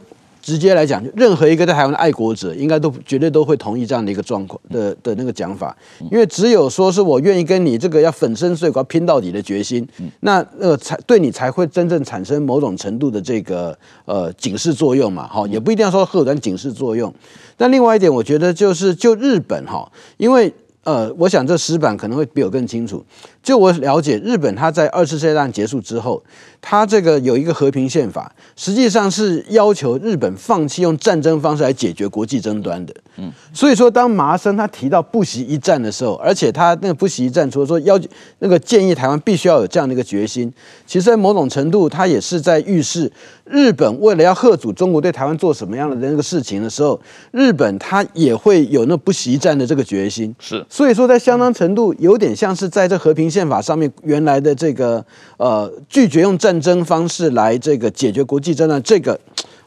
[0.49, 5.77] 直接来讲，任何一个在台湾的爱国者，应该都绝对都会同意这样的一个状况的的那个讲法，
[6.09, 9.87] 因为只有说是我愿意跟你这个要粉身碎骨拼到底的决心，
[10.21, 17.13] 那呃才对你才会真正产生某种程度的这个呃警示作用嘛，哈，也不一定要说核然警示作用。
[17.55, 20.51] 但另外一点，我觉得就是就日本哈，因为。
[20.85, 23.05] 呃，我想这石板可能会比我更清楚。
[23.49, 26.23] 就我了解，日本它在二次世界大战结束之后，
[26.61, 32.93] 它这个有一个和平宪法，实际上是要求日本放弃用战争方式来解决国际争端的。
[33.17, 37.99] 嗯，所以说当麻生他提到不惜一战的时候，而且他那个不惜一战，除了说要
[38.37, 40.53] 那个建议台湾必须要有这样的一个决心，
[40.85, 43.11] 其实在某种程度，他也是在预示
[43.45, 50.33] 日本为了要贺阻中国对台湾做什么样的那个事情的时候，日本他也会有那不惜一战的这个决心。
[50.39, 55.05] 是，所以说在相当程度有点像是在这和平宪宪法上面原来的这个
[55.37, 59.17] 呃拒绝用战争方式来这个解决国际争端，这个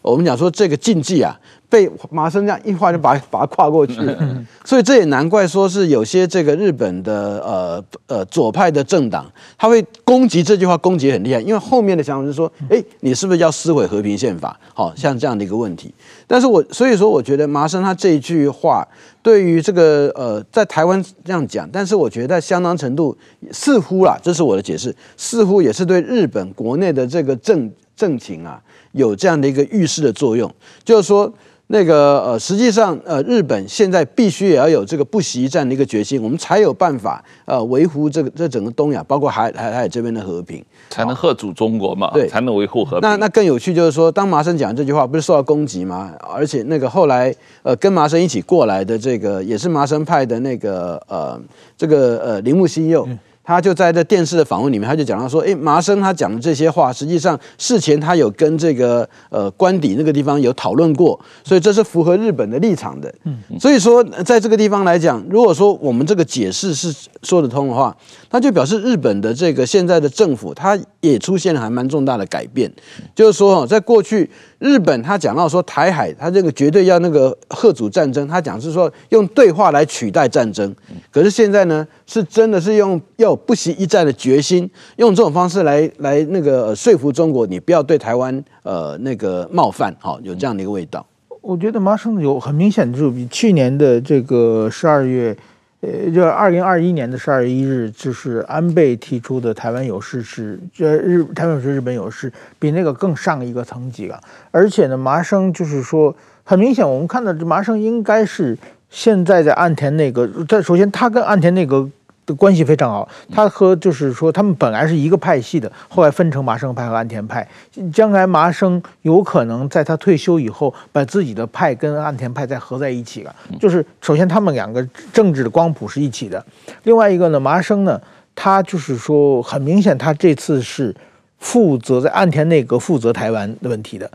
[0.02, 1.40] 我们讲说这个禁忌啊。
[1.72, 4.14] 被麻生这样一画就把把它跨过去了，
[4.62, 9.24] 所以这也难怪说是有些这个日本的呃呃左派的政党，
[9.56, 14.60] 他会攻击这句话，攻击很厉害，因为后面的想法是说，哎，你是不是要撕毁和平宪法？
[14.74, 15.94] 好像这样的一个问题。
[16.26, 18.86] 但是我所以说，我觉得麻生他这一句话
[19.22, 23.16] 对于这个呃在台湾这样讲，但是我觉得在相当程度
[23.50, 28.60] 似乎啦，这是我的解释，似乎也是对日本国内的这个政政情啊
[28.92, 30.54] 有这样的一个预示的作用，
[30.84, 31.32] 就是说。
[31.72, 43.08] 那个呃，实际上呃，日本现在必须也要有这个不惜一战的一个决心，我们才有办法呃维护这个这整个东亚，包括海海海这边的和平，才能吓阻中国嘛，对，才能维护和平。
[43.08, 46.12] 那那更有趣就是说，当麻生讲这句话，不是受到攻击吗？
[46.20, 51.40] 而且那个后来呃跟麻生一起过来的这个也是麻生派的那个呃
[51.78, 53.06] 这个呃铃木新佑。
[53.08, 63.12] 嗯他就在这电视的访问里面，他就讲到说，诶，麻生他讲的这些话，实际上事前他有跟这个呃官邸那个地方有讨论过，所以这是符合日本的立场的。
[63.24, 67.96] 嗯，所以说在这个地方来讲，如果说我们这个解释是说得通的话，
[68.30, 72.72] 那就表示日本的这个现在的政府，它也出现了还蛮重大的改变，
[73.14, 74.30] 就是说，在过去。
[74.62, 80.72] 日本他讲到说台海，他这个绝对要那个吓阻战争，他讲是说用对话来取代战争。
[81.10, 91.04] 可是现在呢，是真的是用要不惜一战的决心，用这种方式来来那个说服中国，你不要对台湾呃那个冒犯，好，有这样的一个味道。
[91.40, 95.36] 我觉得麻生有很明显的就比去年的这个十二月。
[95.82, 104.20] 呃，就二零二一年的十二月一日，就是安倍提出的台湾有事是，这日台湾有事，日本有事，比那个更上一个层级了。
[104.52, 106.14] 而且呢，麻生就是说，
[106.44, 108.56] 很明显，我们看到这麻生应该是
[108.88, 111.90] 现在在岸田内阁，他首先他跟岸田内阁。
[112.24, 117.46] 的关系非常好，他和就是说，他们本来是一个派系的，后来分成麻生派和安田派。
[117.92, 123.34] 将来麻生有可能在他退休以后，把自己的派跟安田派再合在一起了。
[123.58, 124.80] 就是首先他们两个
[125.12, 126.44] 政治的光谱是一起的，
[126.84, 128.00] 另外一个呢，麻生呢，
[128.34, 130.94] 他就是说很明显，他这次是
[131.40, 134.08] 负责在岸田内阁负责台湾的问题的。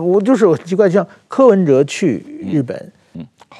[0.00, 2.92] 我就是我奇怪，像柯文哲去日本，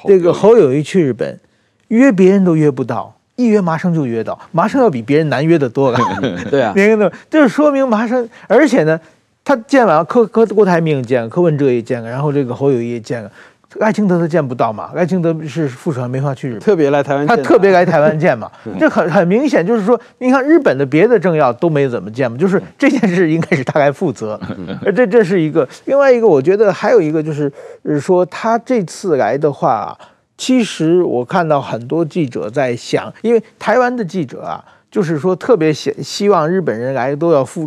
[0.05, 1.39] 这个侯友谊去日本，
[1.87, 3.15] 约别人都约不到。
[3.43, 5.99] 一约麻生就约到，麻生要比别人难约的多了。
[6.49, 8.99] 对啊，别人都就是说明麻生，而且呢，
[9.43, 13.31] 他见完柯柯郭台铭见了，柯文哲也见了，然后这个侯友谊也见了，
[13.79, 14.89] 艾清德他见不到嘛？
[14.95, 18.49] 艾清德是副手，没法去日本，特别来台湾，他特别来台湾见嘛。
[18.79, 24.39] 这很很明显，就是说，你看日本的别的政要都没怎么见嘛，就是这件事应该是他来负责。
[24.95, 27.51] 这这是一个，另外一个，我觉得还有一个就是，
[27.83, 29.97] 是说他这次来的话。
[30.43, 37.65] 其实我看到很多记者在想，因为台湾的记者啊，就是说特别希希望日本人来都要复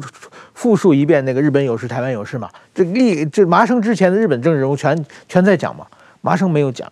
[0.53, 2.51] 复述一遍那个日本有事，台湾有事嘛。
[2.75, 5.87] 这历这麻生之前的日本政治人物全全在讲嘛，
[6.21, 6.87] 麻生没有讲。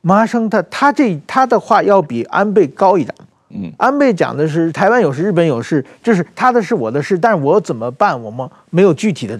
[0.00, 3.14] 麻生他他这他的话要比安倍高一档。
[3.50, 8.18] 嗯，安倍讲的是台湾有事，日本有事，就是他的事，我的事，但是我怎么办？
[8.22, 9.38] 我们没有具体的。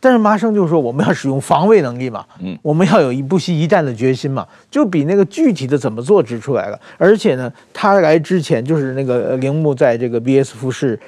[0.00, 6.80] 但是麻生就是说，我们要使用防卫能力嘛，嗯，我们要有一不惜一战的决心嘛，就比那个具体的怎么做指出来了。
[6.96, 10.98] 而且呢，他来之前就是那个铃木在这个 BS 富士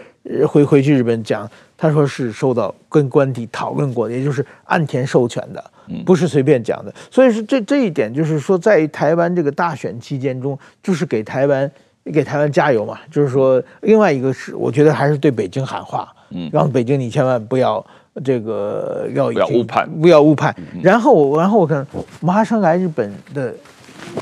[0.47, 5.65] 回回去日本讲，他说是受到跟官邸讨论过的，也就是岸田授权的，
[6.05, 6.93] 不是随便讲的。
[7.11, 11.71] 所以说这这一点就是说，在台湾这个大选期间中，就是给台湾
[12.13, 12.99] 给台湾加油嘛。
[13.11, 17.85] 就是说，另外一个是我觉得还是对北京喊话，嗯，让北京你千万不要。
[18.23, 20.55] 这个要不要误判，不要误判。
[20.83, 21.87] 然后，然后我看
[22.21, 23.55] 麻生来日本的，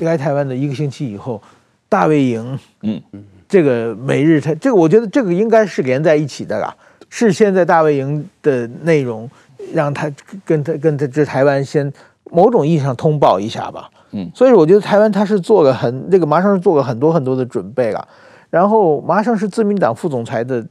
[0.00, 1.42] 来台湾的一个星期以后，
[1.88, 6.72] 大卫营，嗯嗯，这个美日台，这个我觉得这个应该是连在一起的啦。
[7.09, 9.29] 是现在大卫营的内容，
[9.74, 10.09] 让他
[10.44, 11.92] 跟他跟他这台湾先
[12.31, 13.90] 某种意义上通报一下吧。
[14.12, 18.07] 嗯，所以我觉得台湾他是做了很这个麻生是做了很多很多的准备了。
[18.50, 20.64] 然后麻生是自民党副总裁的。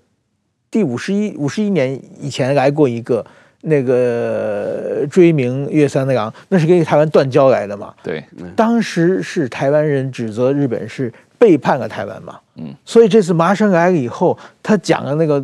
[0.71, 3.25] 第五十一五十一年以前来过一个
[3.61, 7.93] 那个追名越三郎，那是跟台湾断交来的嘛？
[8.03, 8.23] 对，
[8.55, 12.37] 当时是台湾人指责日本是背叛了台湾嘛。
[12.55, 15.43] 嗯，所以这次麻生来了以后，他讲了那个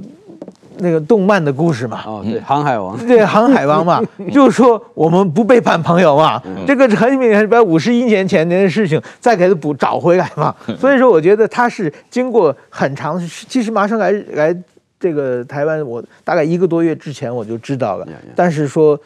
[0.78, 2.04] 那个动漫的故事嘛。
[2.06, 2.98] 哦，对，航海王。
[3.08, 6.42] 对，航海王嘛， 就是说我们不背叛朋友嘛。
[6.46, 10.54] 嗯、这个很明显，把五十一年前的事情再给他补找回来嘛。
[10.80, 14.56] 所以说，我觉得他是经过很长，其实麻生来来
[15.06, 19.00] 这个台湾，我大概一个多月之前我就知道了，但是说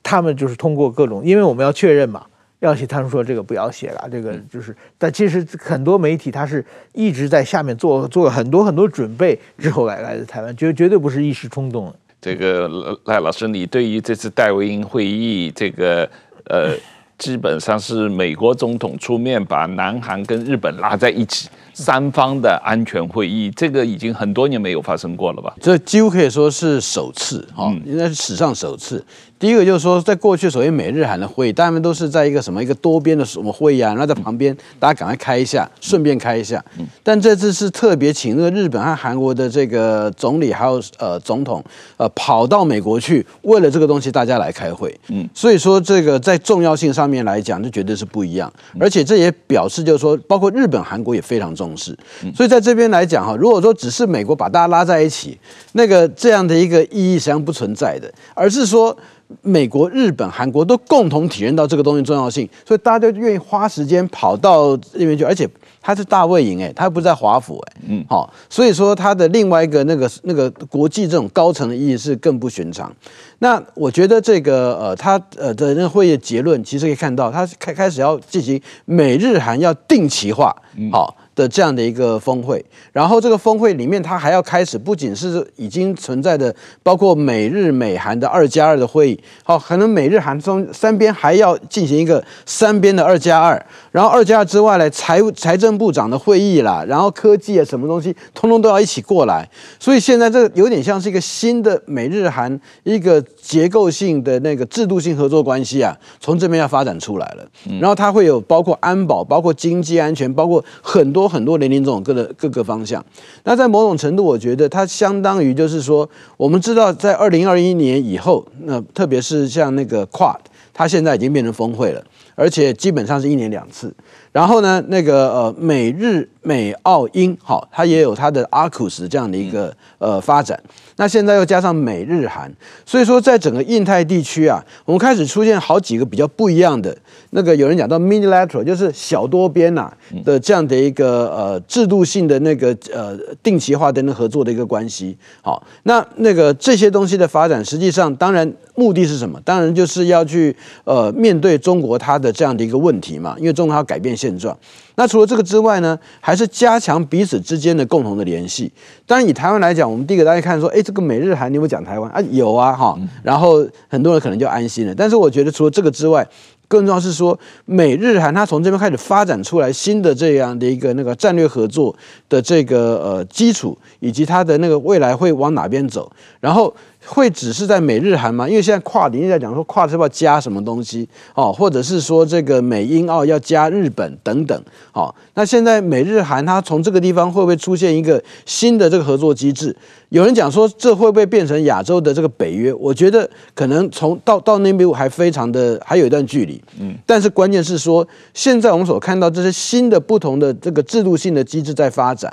[0.00, 2.24] 他们就是通过各种，因为我们要确认嘛。
[2.60, 4.76] 要写，他们说这个不要写了，这个就是。
[4.98, 11.90] 但其实很多媒体他是一直在下面做做了很多很多准备之后来来的台湾，绝绝对不是一时冲动。
[12.20, 12.68] 这个
[13.06, 16.06] 赖老师，你对于这次戴维营会议，这个
[16.44, 16.76] 呃，
[17.16, 21.48] 基本上是美国总统出面把南韩跟日本拉在一起，
[21.80, 25.54] 三方的安全会议，这个已经很多年没有发生过了吧？
[25.60, 29.04] 这几乎可以说是首次哈，应该是史上首次。
[29.38, 36.62] 第一个就是说，在过去所谓美日韩的会议，大部分都是在一个什么一个多边的什么会议啊，然后在旁边大家赶快开一下，顺便开一下。
[37.02, 41.64] 但这次是特别请那个日本和韩国的这个总理还有呃总统
[41.96, 44.94] 呃跑到美国去，为了这个东西大家来开会。
[45.08, 48.52] 嗯，所以说这个在重要性上面来讲，这绝对是不一样。
[48.78, 51.96] 而且这也表示就是说，包括日本、韩国也非常重视。
[52.34, 55.38] 所以在这边来讲哈，如果说只是美国把大家拉在一起，
[55.72, 58.96] 那个这样的一个意义实际上不存在的，而是说。
[59.42, 65.48] 美国、日本、韩国都共同体认到这个东西重要性，所以大家都愿意花时间跑到那边去，而且
[65.80, 72.92] 他是大卫营，哎，它不在华府，哎，嗯，好，所以说他的另外一个那个那个国际这种高层的意义是更不寻常。
[73.38, 80.52] 那我觉得这个呃，他呃的那个会议结论，其实可以看到，他开开始要进行美日韩要定期化，
[80.90, 81.16] 好。
[81.34, 82.62] 的这样的一个峰会，
[82.92, 107.46] 然后这个峰会里面，它还要开始，不仅是已经存在的，包括美日美韩的二加二的会议，好，可能美日韩中三边还要进行一个三边的二加二，然后二加二之外呢，财务财政部长的会议啦，然后科技啊什么东西，通通都要一起过来，所以现在这个有点像是一个新的美日韩一个结构性的那个制度性合作关系啊，从这边要发展出来了，
[107.80, 111.19] 然后它会有包括安保，包括经济安全，包括很多。
[111.28, 113.04] 很多年龄这种各的各个方向，
[113.44, 120.38] 那在某种程度，我觉得它相当于就是说，我们知道在二零二一年以后，那特别是像那个 QUAD，
[120.72, 122.02] 它现在已经变成峰会了，
[122.34, 123.92] 而且基本上是一年两次。
[124.32, 130.60] 然后呢，那个呃美日美澳英，好，它也有它的 AUKUS 这样的一个呃发展。
[130.96, 132.52] 那现在又加上美日韩，
[132.84, 136.94] 所以说在整个印太地区啊，我们开始出现好几个比较不一样的
[137.30, 139.90] 那个，有人讲到 minilateral，就是小多边呐
[140.24, 145.16] 的这样的一个呃制度性的那个呃定期化的那合作的一个关系。
[145.40, 149.40] 好，那那个这些东西的发展，实际上当然目的是什么？
[149.42, 154.56] 当然就是要去呃面对中国它的这样的一个问题嘛，因为中国它要改变现状。
[154.96, 158.70] 那除了这个之外呢，还是加强彼此之间的共同的联系。
[159.06, 162.20] 当然，以台湾来讲，我们第一个大家看说，哎，这个美日韩你有没有讲台湾啊？
[162.30, 162.98] 有啊，哈。
[163.22, 164.94] 然后很多人可能就安心了。
[164.94, 166.26] 但是我觉得除了这个之外，
[166.68, 171.94] 更重要是说，美日韩它从这边开始发展出来新的这样的一个那个战略合作
[172.28, 176.10] 的这个呃基础，以及它的那个未来会往哪边走，
[176.40, 176.74] 然后。
[177.12, 178.48] 会只是在美日韩吗？
[178.48, 184.62] 因为现在跨领域在讲说跨是要加什么东西哦，或者是说这个美英澳要加日本等等。
[184.92, 189.74] 哦，那现在美日韩它从这个地方会不会出现一个新的这个合作机制？
[190.10, 192.72] 有人讲说这会不会变成亚洲的这个北约？
[192.74, 196.62] 我觉得可能从到到那边还非常的还有一段距离。
[196.78, 202.32] 嗯，但是关键是说现在我们所看到这些新的不同的这个制度性的机制在发展。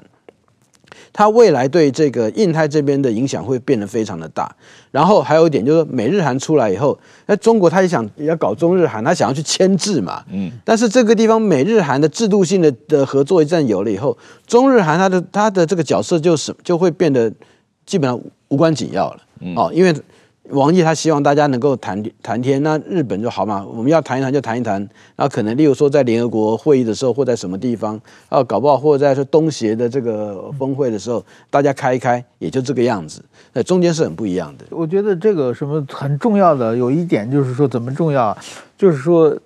[1.17, 4.55] 它未来对这个印太这边的影响会变得非常的大，
[4.91, 6.95] 然后还有一点就是美日韩出来以后，
[7.25, 14.15] 那中国他也想也要搞中日韩，他想要去牵制嘛，嗯，但是这个地方美日韩的制度性的的合作一旦有了以后，
[14.45, 17.33] 中日韩它的它的这个角色就是就会变得
[17.87, 19.19] 基本上无关紧要了，
[19.55, 19.91] 哦，因为。
[20.49, 24.79] 王毅他希望大家能够谈谈天，那日本就好嘛，我们要谈一谈就谈一谈，
[25.15, 33.21] 然后可能例如说在联合国会议的时候，或在什么地方，啊，搞不好或者在说东协的这个峰会的时候，大家开一开，也就这个样子，
[33.53, 34.65] 那中间是很不一样的。
[34.69, 38.37] 我觉得这个什么很重要的有一点就是说怎么重要，
[38.77, 39.37] 就是说。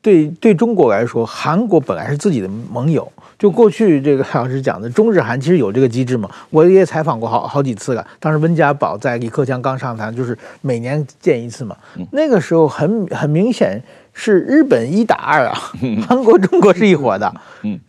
[0.00, 3.10] 对对中国来说，韩国本来是自己的盟友。
[3.38, 6.28] 就过去这个蔡老师讲的，中日韩其实有这个机制嘛。
[6.50, 8.04] 我也采访过好好几次了。
[8.18, 11.76] 当时温家宝在李克强刚上台，就是每年见一次嘛。
[12.10, 13.80] 那个时候很很明显
[14.12, 15.54] 是日本一打二啊，
[16.08, 17.32] 韩国中国是一伙的。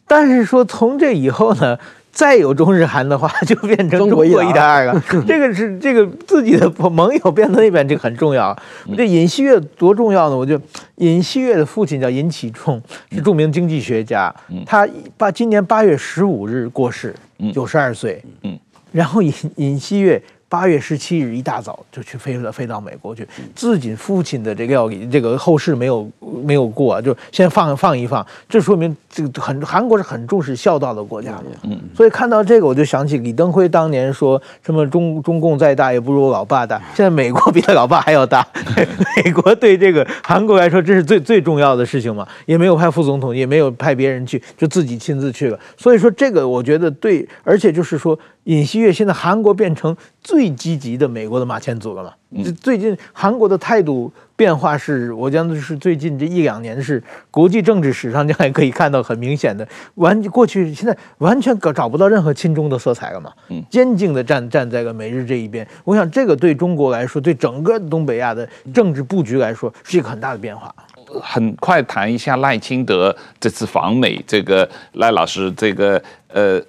[0.05, 1.75] 但是说从这以后呢，
[2.11, 5.03] 再有中日韩的话， 就变成中国一点二了。
[5.27, 8.55] 这个是这个自己的盟友变到那边，这个很重要。
[8.97, 10.37] 这尹锡悦多重要呢？
[10.37, 10.59] 我就。
[10.95, 14.33] 尹锡悦的父亲叫尹启仲，是著名经济学家，
[14.65, 14.85] 他
[15.15, 17.15] 八今年八月十五日过世，
[17.53, 18.21] 九十二岁。
[18.43, 18.59] 嗯，
[18.91, 20.21] 然后尹尹锡悦。
[20.49, 23.25] 八月十七日一大早就去飞了，飞到美国去。
[23.55, 26.09] 自己父亲的这个要这个后事没有
[26.43, 28.25] 没有过啊，就先放放一放。
[28.49, 31.39] 这说明这个很韩国是很重视孝道的国家。
[31.63, 36.81] 嗯，所以看到这个，我就想起李登辉当年说什么中中共再大也不如我老爸大。
[36.95, 38.45] 现在美国比他老爸还要大。
[39.23, 45.59] 美国对这个韩国来说，这是最最重要的事情嘛，也没有派副总统，也没有派别人去，就自己亲自去了。
[45.77, 48.17] 所以说这个我觉得对，而且就是说。
[48.45, 52.13] 尹锡悦现在韩国变成最积极的美国的马前卒了嘛？
[52.61, 63.31] 最近韩国的态度变化是，我讲的是最近这一两年是国际政治史上你还可以看到很明显的，完过去现在完全搞找不到任何亲中的色彩了嘛？
[63.49, 70.73] 嗯坚定的站站在个美日这一边，我想这个对中国来说，对整个东北亚的政治布局来说是一个很大的变化。
[71.21, 76.59] 很快谈一下赖清德这次访美，这个赖老师，这个呃。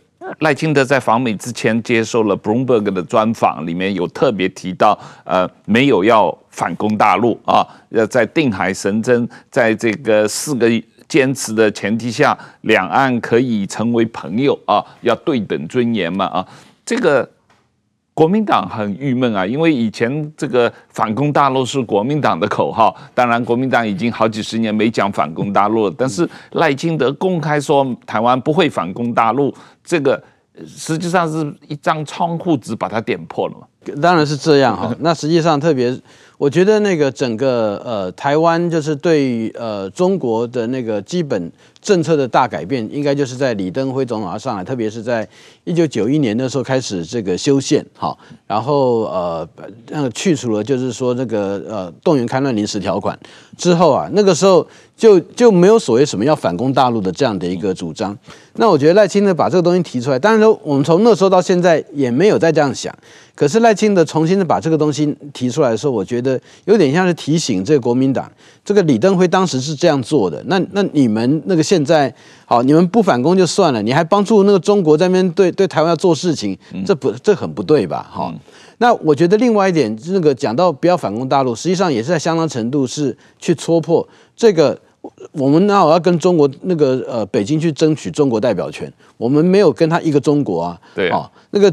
[0.40, 10.68] 赖清德在访美之前接受了 Bloomberg 的专访，里面有特别提到，呃，没有要反攻大陆啊，要在定海神针，在这个四个
[11.08, 16.46] 坚持的前提下，两岸可以成为朋友啊，要对等尊严嘛啊，
[16.84, 17.28] 这个。
[18.12, 25.94] 国民党很郁闷啊，因为以前这个反攻大陆是国民党的口号，当然国民党已经好几十年没讲反攻大陆了。
[25.96, 30.22] 但是赖清德公开说台湾不会反攻大陆，这个
[30.66, 33.66] 实际上是一张窗户纸把它点破了嘛。
[34.02, 34.94] 当然是这样哈。
[35.00, 35.98] 那实际上特别，
[36.36, 41.50] 我觉得那个整个呃台湾就是对呃中国的那个基本。
[41.82, 45.26] 政策的大改变，应该就是在李登辉总统要上来，特别是在
[45.64, 49.48] 一九九一年的时候开始这个修宪，好，然后呃，
[49.88, 53.18] 那个去除了就是说那个呃动员戡乱临时条款
[53.56, 54.66] 之后啊，那个时候
[54.96, 58.16] 就就没有所谓什么要反攻大陆的这样的一个主张。
[58.54, 62.94] 那我觉得赖清德把这个东西提出来，当然说我们从那时候到现在也没有再这样想。
[63.34, 68.30] 可是赖清德重新的把这个东西提出来的时候，我觉得有点像是提醒这个国民党，
[68.62, 70.42] 这个李登辉当时是这样做的。
[70.46, 72.12] 那那你们那个现在
[72.46, 78.04] 好，你们不反攻就算了，你还帮助那个中国在那边对对台湾要做事情，这不这很不对吧？
[78.10, 78.34] 好，
[78.78, 84.76] 那我觉得另外一点，那个讲到不要反攻大陆，实际上也是在相当程度是去戳破这个。
[85.32, 91.72] 我们那我要跟中国那个呃北京去争取中国代表权，我们没有跟他一个中国啊，对啊，哦，那个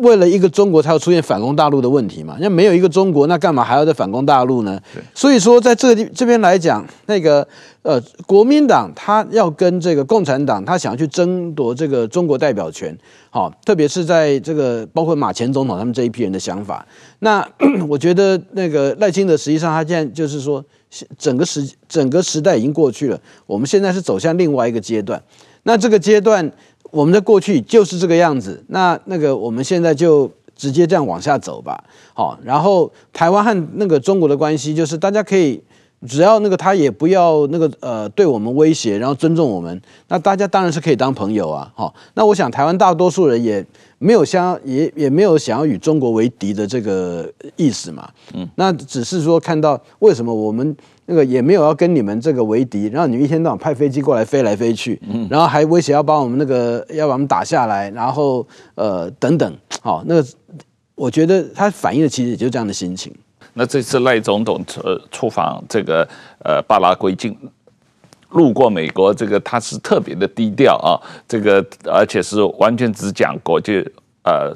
[0.00, 4.80] 为了一个中国才会出现反攻大陆的问题嘛，那没有一个中国，那干嘛还要再反攻大陆呢？
[4.94, 7.46] 对，所以说在这个地这边来讲，那个
[7.82, 12.96] 呃国民党他要跟这个共产党，他想要去争夺这个中国代表权，
[13.28, 16.86] 好，哦，特别是在这个包括马前总统他们这一批人的想法，
[17.18, 17.46] 那
[17.88, 20.64] 我觉得那个赖清德实际上他现在就是说。
[21.18, 25.22] 整个时整个时代已经过去了，我们现在是走向另外一个阶段。
[25.64, 26.52] 那这个阶段，
[26.90, 28.62] 我们的过去就是这个样子。
[28.68, 31.82] 那那个我们现在就直接这样往下走吧。
[32.12, 35.62] 好，然后台湾和那个中国的关系，就是大家可以
[36.06, 41.72] 只要那个他也不要那个呃对我们威胁，然后尊重我们，那大家当然是可以当朋友啊。
[41.74, 43.64] 好，那我想台湾大多数人也。
[43.96, 47.26] 没有想也也没有想要与中国为敌的这个
[47.56, 50.76] 意思嘛，嗯，那只是说看到为什么我们
[51.06, 60.28] 那个也没有要跟你们这个为敌，然后你们一天到晚派飞机过来飞来飞去，嗯，然后还威胁要把我们那个要把我们打下来，然后呃等等，好，那个
[60.96, 63.10] 我觉得他反映的其实也就这样的心情。
[63.54, 66.06] 那这次赖总统出出访这个
[66.44, 67.36] 呃巴拉圭境。
[68.30, 70.98] 路过美国，这个他是特别的低调啊，
[71.28, 73.78] 这个而且是完全只讲国际
[74.24, 74.52] 呃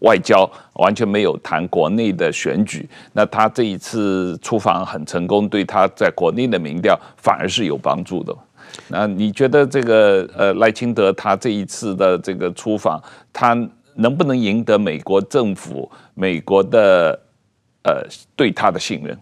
[0.00, 2.88] 外交，完全没有谈国内的选举。
[3.12, 8.34] 那他这一次出访很成功，对他在国内的民调反而是有帮助的。
[8.88, 12.98] 那你觉得这个呃赖清德他这一次的这个出访，
[13.30, 13.54] 他
[13.96, 17.20] 能不能赢得美国政府、美国的
[17.82, 18.06] 呃
[18.36, 19.18] 对他的信任？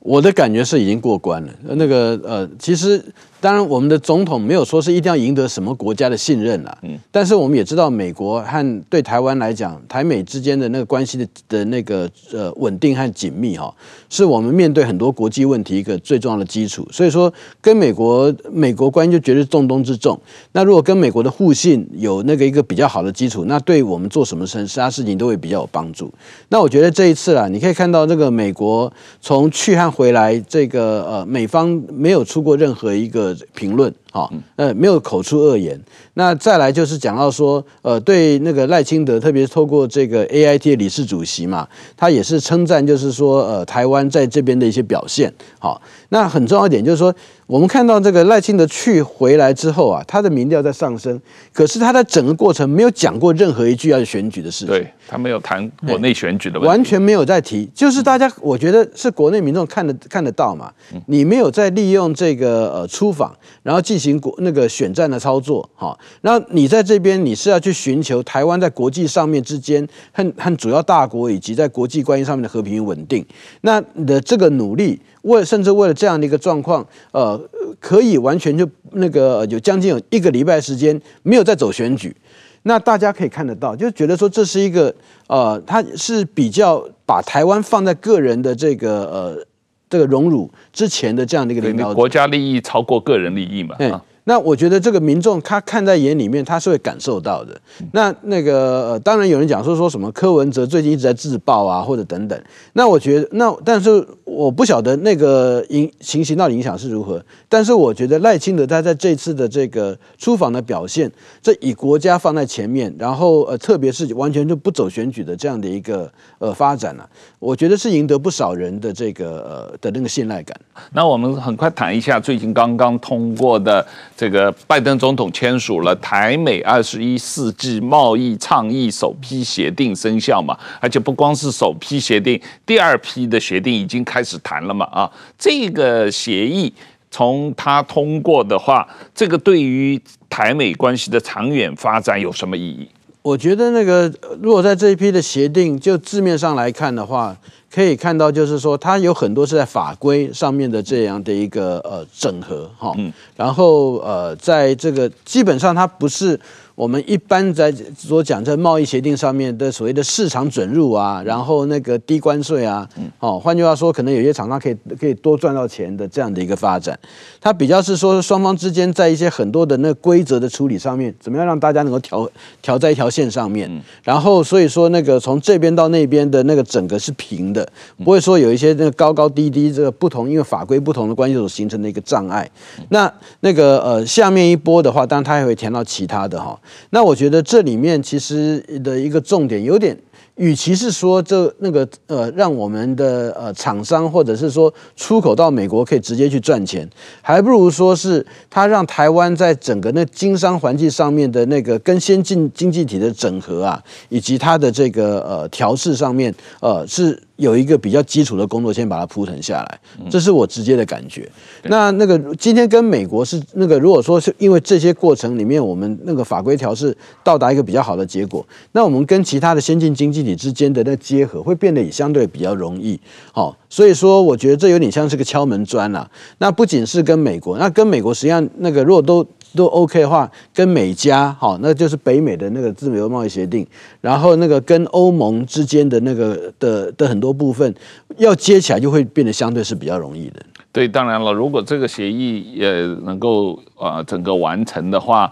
[0.00, 1.52] 我的感觉是已经过关了。
[1.62, 3.04] 那个呃，其实。
[3.46, 6.78] 当然，我们的总统没有说是一定要赢得什么国家的信任啦。
[6.82, 13.72] 嗯，但是我们也知道，美国和对台湾来讲，台美之间的那个关系的的那个呃稳定和紧密哈，
[14.10, 16.88] 是我们面对很多国际问题一个最重要的基础。
[16.90, 20.18] 所以说，跟美国美国关系就绝对是重中之重。
[20.50, 26.12] 那如果跟美国的互信有那个一个比较好的基础，那对我们做什么事其他事情都会比较有帮助。
[26.48, 33.35] 那我觉得这一次啊，你可以看到这个美国从去和回来，这个呃美方没有出过任何一个。
[33.54, 35.80] 评论，哈，呃，没有口出恶言。
[36.14, 45.80] 那再来就是讲到说，呃，对那个赖清德，特别是透过这个 AIT 的理事主席嘛，他也是称赞，就是说，呃，台湾在这边的一些表现，好。
[46.08, 47.12] 那很重要一点就是说，
[47.46, 51.20] 我们看到这个赖清德去回来之后啊，他的民调在上升，
[51.52, 60.72] 可是他在整个过程没有讲过任何一句要选举的事情，对，他没有谈国内选举的问题，完全没有在提，就是大家我觉得是国内民众看得看得到嘛，
[61.06, 63.32] 你没有在利用这个呃出访，
[63.62, 73.24] 然后进行国那个选战的操作，哈，然后你在这边你是要去寻求台湾在国际上面之间和和主要大国以及在国际关系上面的和平与稳定，
[73.60, 75.00] 那你的这个努力。
[75.26, 77.40] 为甚至为了这样的一个状况，呃，
[77.78, 82.14] 可以完全就那个有将近有一个礼拜时间没有再走选举，
[82.62, 84.94] 那大家可以看得到，就觉得说这是一个
[85.28, 89.46] 呃，他是比较把台湾放在个人的这个呃
[89.88, 93.74] 这个荣辱之前的这样的一个领导，国家利益超过个人利益嘛。
[93.78, 93.92] 对
[94.28, 97.56] 那我觉得这个民众他看在眼里面，他是会感受到的。
[97.92, 102.36] 那那个呃，当然有人讲说说什么柯文哲最近一直在自爆啊，或者等等。
[102.72, 107.24] 那我觉得那但是我不晓得那个影情形到底影响是如何。
[107.48, 111.08] 但是我觉得赖清德他在这次的这个出访的表现，
[111.40, 116.10] 这以国家放在前面，然后呃，特别是完全就不走选举的这样的一个
[116.40, 117.08] 呃发展啊，
[117.38, 120.58] 我觉得是赢得不少人的这个呃的那个信赖感。
[120.92, 123.86] 那我们很快谈一下最近刚刚通过的。
[124.16, 136.72] 这个拜登总统签署了台美二十一世纪贸易倡议首批协定生效嘛，而且不光是首批协定，第二批的协定已经开始谈了嘛啊，这个协议
[137.10, 140.00] 从它通过的话，这个对于
[140.30, 142.88] 台美关系的长远发展有什么意义？
[143.26, 147.36] 我觉得那个如果在这一批的协定就字面上来看的话。
[147.68, 152.94] 可以看到，就是说，它有很多是在法规上面的这样的一个呃整合哈，
[153.36, 156.40] 然后呃，在这个基本上它不是。
[156.76, 162.86] 我们一般在所讲在贸易协定上面的所谓的市场准入啊，然后那个低关税啊，
[163.18, 166.96] 哦，换句话说，可能有些厂商可以可以多赚到钱的这样的一个发展，
[167.40, 177.66] 它比较是说双方之间在一些很多的那规则的处理上面，怎么样让大家能够调调在一条线上面，然后所以说那个从这边到那边的那个整个是平的，
[178.04, 182.46] 不会说有一些那个高高低低这个不同，因为法规不同的关系所形成的一个障碍。
[182.90, 183.10] 那
[183.40, 186.58] 那个呃下面一波的话，当然它也会填到其他的哈。
[186.90, 189.96] 那我觉得这里面其实的一个重点有点，
[190.36, 196.88] 与其是说这那个呃让我们的呃厂商或者是说出口到美国可以直接去赚钱，
[197.22, 207.22] 还不如说是它让台湾在整个那经商环境上面的那个跟先进经济体的整合啊，以及它的这个呃调试上面呃是。
[207.36, 209.80] 有一个比较基础的工作，先把它铺陈下来，
[210.10, 211.30] 这是我直接的感觉。
[211.64, 222.98] 那那个今天跟美国是那个，如果说是因为这些过程里面，我们那个法规调试到达一个比较好的结果，那我们跟其他的先进经济体之间的那结合会变得也相对比较容易。
[223.32, 226.08] 好，所以说我觉得这有点像是个敲门砖呐。
[226.38, 229.26] 那不仅是跟美国，那跟美国实际上那个如果都。
[229.54, 233.66] 都 OK 的话，跟美加好，那就是北美的那个自由贸易协定，
[234.00, 237.74] 然后那个跟欧盟之间的那个的的很多部分
[238.18, 240.42] 要接起来，就会变得相对是比较容易的。
[240.72, 242.70] 对，当然了，如果这个协议也
[243.04, 245.30] 能够呃整个完成的话，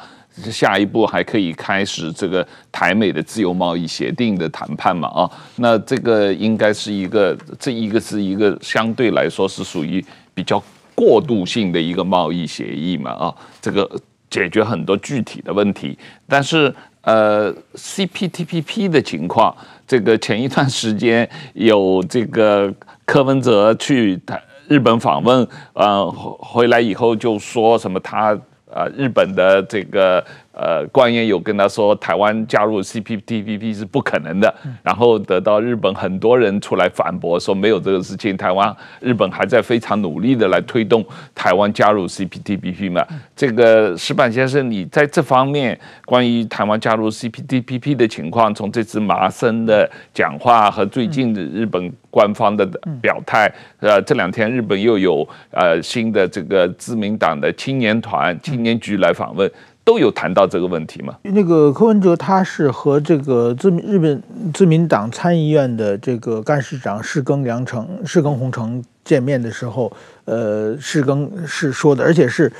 [0.50, 10.60] 下一步还可以开始这个台美的自由贸易协定的谈判嘛啊，那这个应该是一个这一个是一个相对来说是属于比较
[10.94, 13.90] 过渡性的一个贸易协议嘛啊，这个。
[14.30, 22.74] 解决很多具体的问题，但是呃，CPTPP 的情况，这个前一段时间有这个
[23.04, 24.20] 柯文哲去
[24.66, 28.36] 日本访问，呃，回来以后就说什么他
[28.72, 30.24] 啊日本的这个。
[30.56, 38.36] 呃，官员有跟他说，台湾加入 CPTPP 是不可能的，然后得到日本很多人出来反驳，说没有这个事情。
[38.36, 43.04] 台湾、日本还在非常努力的来推动台湾加入 CPTPP 嘛。
[43.34, 52.64] 这个石板先生，你在这方面关于台湾加入 CPTPP 的情况，从这次麻生的讲话和最近的日本官方的
[53.02, 59.50] 表态，呃，这两天日本又有呃新的这个自民党的青年团、青年局来访问。
[59.84, 61.14] 都有谈到这个问题吗？
[61.22, 64.22] 那个柯文哲他是和这个自日本
[64.54, 69.92] 自民党参议院的这个干事长世耕良成、世耕宏成见面的时候，
[70.24, 72.50] 呃，世耕是说的，而且是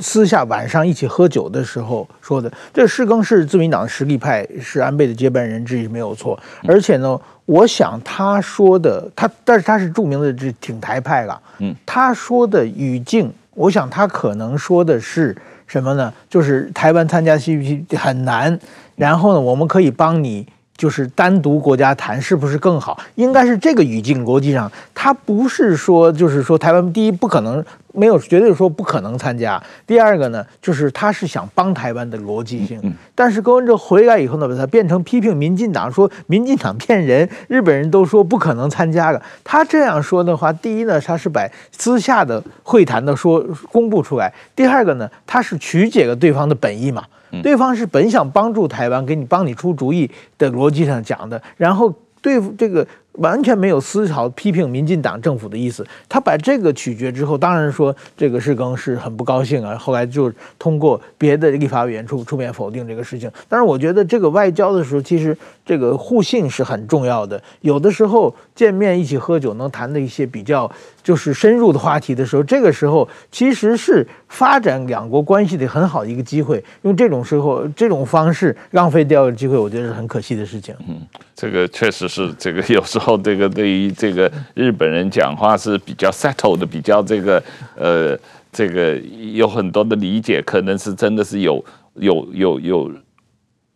[0.00, 2.50] 私下晚上一起喝酒的时候说的。
[2.74, 6.36] 这世耕是自民党实力派，是安倍的接班人之一，没有错。
[6.66, 11.40] 而且呢，我想他说的，他但是他是著名的这挺台派了。
[11.60, 15.36] 嗯，他说的语境，我想他可能说的是
[15.72, 16.12] 什么呢？
[16.28, 18.58] 就是台湾参加 CPT 很难，
[18.94, 20.46] 然后呢，我们可以帮你。
[20.74, 22.98] 就是单独国家谈是不是更好？
[23.14, 24.24] 应该是这个语境。
[24.24, 29.62] 国际上，他不是说，就是说台湾第一不可能没有绝对说不可能参加。
[29.86, 32.80] 第二个呢，就是他是想帮台湾的逻辑性。
[33.14, 39.22] 但是柯文哲回来以后呢，把它变成批评民进党，说民进党骗人，日本人都说不可能参加了。
[39.44, 47.04] 他这样说的话，第一呢，他是把私下的会谈的说公布出来；第二个呢，他是曲解了对方的本意嘛。
[47.42, 52.86] 对方是本想帮助台湾，给你帮你出主意的逻辑上讲的，然后对付这个。
[53.14, 55.86] 完全没有丝毫批评民进党政府的意思。
[56.08, 59.76] 他把这个取决之后，当然说这个事更是很不高兴啊。
[59.76, 63.30] 后来就通过别的立法委员出出面否定这个事情。
[63.48, 67.40] 但是我觉得这个外交的时候，其实这个互信是很重要的。
[67.60, 70.70] 有的时候见面一起喝酒，能谈的一些比较
[71.02, 76.62] 就是深入的话题的时候，这个时候其实是发展两国关系的很好的一个机会。
[76.82, 80.74] 用这种时候这种方式浪费掉的机会，我觉得是很可惜的事情。
[80.88, 81.00] 嗯，
[81.34, 83.12] 这个确实是这个有时候。
[83.22, 87.40] 这个对于这个日本人讲话是比较 settled 的，比较这个
[87.76, 88.18] 呃，
[88.50, 88.96] 这个
[89.32, 92.90] 有很多的理解，可能是真的是有有有有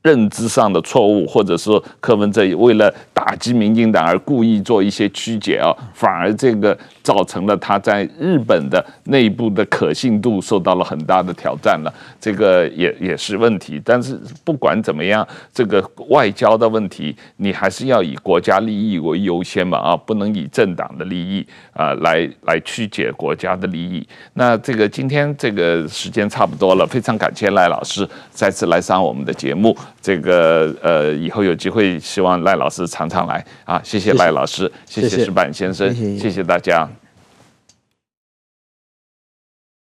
[0.07, 6.79] 认知上的错误，或者说柯文哲为了打击民进党而故意做一些曲解啊，反而这个。
[7.07, 13.81] 造成了他在日本的内部的可信度受到了很大的挑战了，这个也也是问题。
[13.85, 24.05] 但是不管怎么样，这个外交的问题，你还是要以国家利益为优先嘛啊，不能以政党的利益啊来来曲解国家的利益。
[24.35, 29.77] 那这个今天这个时间差不多了，非常感谢赖老师再次来上我们的节目。
[30.01, 33.81] 这个呃以后有机会，希望赖老师常常来啊。
[33.83, 36.89] 谢谢赖老师，谢谢石板先生，谢谢大家。